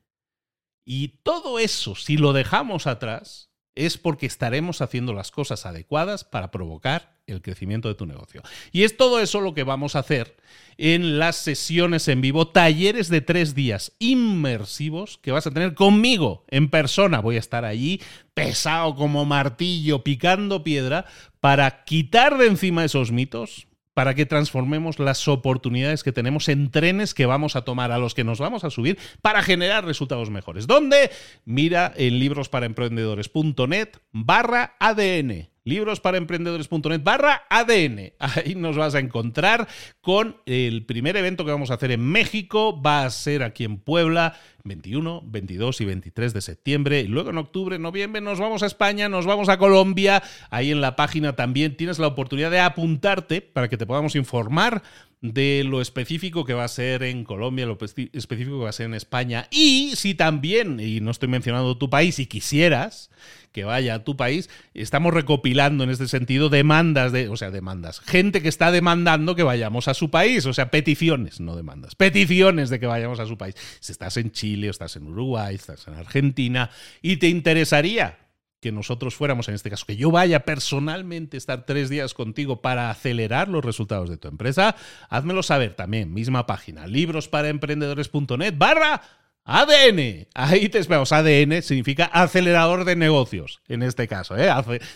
Y 0.85 1.19
todo 1.23 1.59
eso, 1.59 1.95
si 1.95 2.17
lo 2.17 2.33
dejamos 2.33 2.87
atrás, 2.87 3.49
es 3.75 3.97
porque 3.97 4.25
estaremos 4.25 4.81
haciendo 4.81 5.13
las 5.13 5.31
cosas 5.31 5.65
adecuadas 5.65 6.23
para 6.23 6.51
provocar 6.51 7.13
el 7.27 7.41
crecimiento 7.41 7.87
de 7.87 7.95
tu 7.95 8.05
negocio. 8.05 8.41
Y 8.71 8.83
es 8.83 8.97
todo 8.97 9.19
eso 9.19 9.41
lo 9.41 9.53
que 9.53 9.63
vamos 9.63 9.95
a 9.95 9.99
hacer 9.99 10.35
en 10.77 11.19
las 11.19 11.37
sesiones 11.37 12.07
en 12.07 12.21
vivo, 12.21 12.47
talleres 12.47 13.09
de 13.09 13.21
tres 13.21 13.55
días 13.55 13.93
inmersivos 13.99 15.19
que 15.19 15.31
vas 15.31 15.47
a 15.47 15.51
tener 15.51 15.73
conmigo 15.73 16.45
en 16.49 16.69
persona. 16.69 17.19
Voy 17.19 17.37
a 17.37 17.39
estar 17.39 17.65
allí 17.65 18.01
pesado 18.33 18.95
como 18.95 19.25
martillo, 19.25 20.03
picando 20.03 20.63
piedra, 20.63 21.05
para 21.39 21.83
quitar 21.83 22.37
de 22.37 22.47
encima 22.47 22.85
esos 22.85 23.11
mitos, 23.11 23.67
para 23.93 24.15
que 24.15 24.25
transformemos 24.25 24.99
las 24.99 25.27
oportunidades 25.27 26.03
que 26.03 26.11
tenemos 26.11 26.49
en 26.49 26.71
trenes 26.71 27.13
que 27.13 27.25
vamos 27.25 27.55
a 27.55 27.63
tomar, 27.63 27.91
a 27.91 27.97
los 27.97 28.13
que 28.13 28.23
nos 28.23 28.39
vamos 28.39 28.63
a 28.63 28.69
subir, 28.69 28.97
para 29.21 29.43
generar 29.43 29.85
resultados 29.85 30.29
mejores. 30.29 30.67
¿Dónde? 30.67 31.11
Mira 31.45 31.93
en 31.95 32.19
librosparaemprendedores.net 32.19 33.89
barra 34.11 34.75
ADN 34.79 35.52
librosparaemprendedores.net 35.65 37.03
barra 37.03 37.43
ADN. 37.49 38.13
Ahí 38.19 38.55
nos 38.55 38.77
vas 38.77 38.95
a 38.95 38.99
encontrar 38.99 39.67
con 40.01 40.37
el 40.45 40.85
primer 40.85 41.17
evento 41.17 41.45
que 41.45 41.51
vamos 41.51 41.71
a 41.71 41.75
hacer 41.75 41.91
en 41.91 42.01
México. 42.01 42.81
Va 42.81 43.05
a 43.05 43.09
ser 43.09 43.43
aquí 43.43 43.63
en 43.63 43.77
Puebla, 43.77 44.35
21, 44.63 45.23
22 45.25 45.81
y 45.81 45.85
23 45.85 46.33
de 46.33 46.41
septiembre. 46.41 47.01
Y 47.01 47.07
luego 47.07 47.29
en 47.29 47.37
octubre, 47.37 47.79
noviembre 47.79 48.21
nos 48.21 48.39
vamos 48.39 48.63
a 48.63 48.67
España, 48.67 49.09
nos 49.09 49.25
vamos 49.25 49.49
a 49.49 49.57
Colombia. 49.57 50.23
Ahí 50.49 50.71
en 50.71 50.81
la 50.81 50.95
página 50.95 51.35
también 51.35 51.77
tienes 51.77 51.99
la 51.99 52.07
oportunidad 52.07 52.51
de 52.51 52.59
apuntarte 52.59 53.41
para 53.41 53.69
que 53.69 53.77
te 53.77 53.85
podamos 53.85 54.15
informar 54.15 54.83
de 55.23 55.63
lo 55.65 55.79
específico 55.81 56.43
que 56.43 56.53
va 56.53 56.65
a 56.65 56.67
ser 56.67 57.01
en 57.01 57.23
Colombia, 57.23 57.65
lo 57.65 57.77
específico 57.81 58.57
que 58.57 58.63
va 58.63 58.69
a 58.69 58.73
ser 58.73 58.87
en 58.87 58.93
España. 58.93 59.47
Y 59.51 59.93
si 59.95 60.15
también, 60.15 60.81
y 60.81 60.99
no 60.99 61.11
estoy 61.11 61.29
mencionando 61.29 61.77
tu 61.77 61.89
país, 61.89 62.15
si 62.15 62.25
quisieras 62.25 63.09
que 63.53 63.63
vaya 63.63 63.95
a 63.95 64.03
tu 64.03 64.17
país, 64.17 64.49
estamos 64.73 65.13
recopilando 65.13 65.85
en 65.85 65.91
este 65.91 66.09
sentido 66.09 66.49
demandas 66.49 67.13
de, 67.13 67.29
o 67.29 67.37
sea, 67.37 67.51
demandas, 67.51 68.01
gente 68.01 68.41
que 68.41 68.49
está 68.49 68.69
demandando 68.69 69.33
que 69.33 69.43
vayamos 69.43 69.87
a 69.87 69.93
su 69.93 70.11
país, 70.11 70.45
o 70.45 70.53
sea, 70.53 70.69
peticiones, 70.69 71.39
no 71.39 71.55
demandas, 71.55 71.95
peticiones 71.95 72.69
de 72.69 72.81
que 72.81 72.87
vayamos 72.87 73.21
a 73.21 73.25
su 73.25 73.37
país. 73.37 73.55
Si 73.79 73.93
estás 73.93 74.17
en 74.17 74.31
Chile, 74.31 74.67
o 74.67 74.71
estás 74.71 74.97
en 74.97 75.07
Uruguay, 75.07 75.55
estás 75.55 75.87
en 75.87 75.93
Argentina 75.93 76.69
y 77.01 77.15
te 77.15 77.29
interesaría 77.29 78.17
que 78.63 78.71
nosotros 78.71 79.13
fuéramos, 79.13 79.49
en 79.49 79.55
este 79.55 79.69
caso, 79.69 79.85
que 79.85 79.97
yo 79.97 80.09
vaya 80.09 80.45
personalmente 80.45 81.35
a 81.35 81.39
estar 81.39 81.65
tres 81.65 81.89
días 81.89 82.13
contigo 82.13 82.61
para 82.61 82.89
acelerar 82.89 83.49
los 83.49 83.63
resultados 83.63 84.09
de 84.09 84.17
tu 84.17 84.29
empresa, 84.29 84.75
házmelo 85.09 85.43
saber 85.43 85.75
también, 85.75 86.13
misma 86.13 86.47
página, 86.47 86.87
librosparaemprendedores.net 86.87 88.55
barra 88.57 89.01
ADN. 89.45 90.27
Ahí 90.33 90.69
te 90.69 90.79
esperamos. 90.79 91.11
ADN 91.11 91.61
significa 91.61 92.05
acelerador 92.05 92.85
de 92.85 92.95
negocios, 92.95 93.59
en 93.67 93.83
este 93.83 94.07
caso. 94.07 94.37
¿eh? 94.37 94.47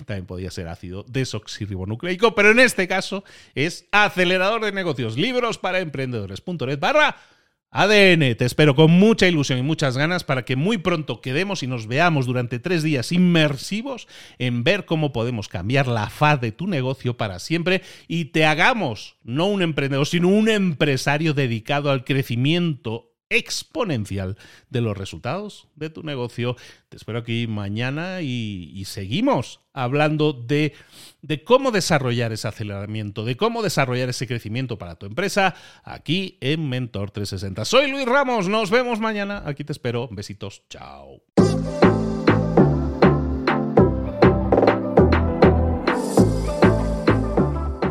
También 0.05 0.25
podría 0.25 0.49
ser 0.51 0.69
ácido 0.69 1.03
desoxirribonucleico, 1.09 2.33
pero 2.33 2.51
en 2.51 2.59
este 2.59 2.87
caso 2.87 3.25
es 3.53 3.85
acelerador 3.91 4.63
de 4.63 4.71
negocios. 4.71 5.17
Librosparaemprendedores.net 5.17 6.79
barra 6.79 7.17
ADN, 7.17 7.36
te 7.69 8.45
espero 8.45 8.75
con 8.75 8.91
mucha 8.91 9.27
ilusión 9.27 9.59
y 9.59 9.61
muchas 9.61 9.97
ganas 9.97 10.23
para 10.23 10.45
que 10.45 10.55
muy 10.55 10.77
pronto 10.77 11.21
quedemos 11.21 11.63
y 11.63 11.67
nos 11.67 11.87
veamos 11.87 12.25
durante 12.25 12.59
tres 12.59 12.81
días 12.81 13.11
inmersivos 13.11 14.07
en 14.39 14.63
ver 14.63 14.85
cómo 14.85 15.11
podemos 15.11 15.47
cambiar 15.47 15.87
la 15.87 16.09
faz 16.09 16.41
de 16.41 16.51
tu 16.51 16.67
negocio 16.67 17.17
para 17.17 17.39
siempre 17.39 17.81
y 18.07 18.25
te 18.25 18.45
hagamos 18.45 19.17
no 19.23 19.47
un 19.47 19.61
emprendedor, 19.61 20.07
sino 20.07 20.29
un 20.29 20.49
empresario 20.49 21.33
dedicado 21.33 21.91
al 21.91 22.03
crecimiento 22.03 23.16
exponencial 23.29 24.37
de 24.69 24.81
los 24.81 24.97
resultados 24.97 25.67
de 25.75 25.89
tu 25.89 26.03
negocio. 26.03 26.55
Te 26.89 26.97
espero 26.97 27.19
aquí 27.19 27.47
mañana 27.47 28.21
y, 28.21 28.83
seguimos 28.85 29.59
hablando 29.73 30.33
de, 30.33 30.73
de, 31.21 31.43
cómo 31.43 31.71
desarrollar 31.71 32.31
ese 32.31 32.47
aceleramiento, 32.47 33.25
de 33.25 33.35
cómo 33.35 33.61
desarrollar 33.61 34.09
ese 34.09 34.27
crecimiento 34.27 34.77
para 34.77 34.95
tu 34.95 35.05
empresa 35.05 35.55
aquí 35.83 36.37
en 36.41 36.69
Mentor 36.69 37.11
360. 37.11 37.65
Soy 37.65 37.91
Luis 37.91 38.05
Ramos, 38.05 38.47
nos 38.47 38.71
vemos 38.71 38.99
mañana. 38.99 39.43
Aquí 39.45 39.63
te 39.63 39.73
espero. 39.73 40.07
Besitos, 40.09 40.63
chao. 40.69 41.21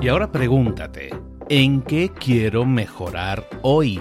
Y 0.01 0.09
ahora 0.09 0.31
pregúntate, 0.31 1.11
¿en 1.49 1.83
qué 1.83 2.13
quiero 2.17 2.65
mejorar 2.65 3.45
hoy? 3.63 4.01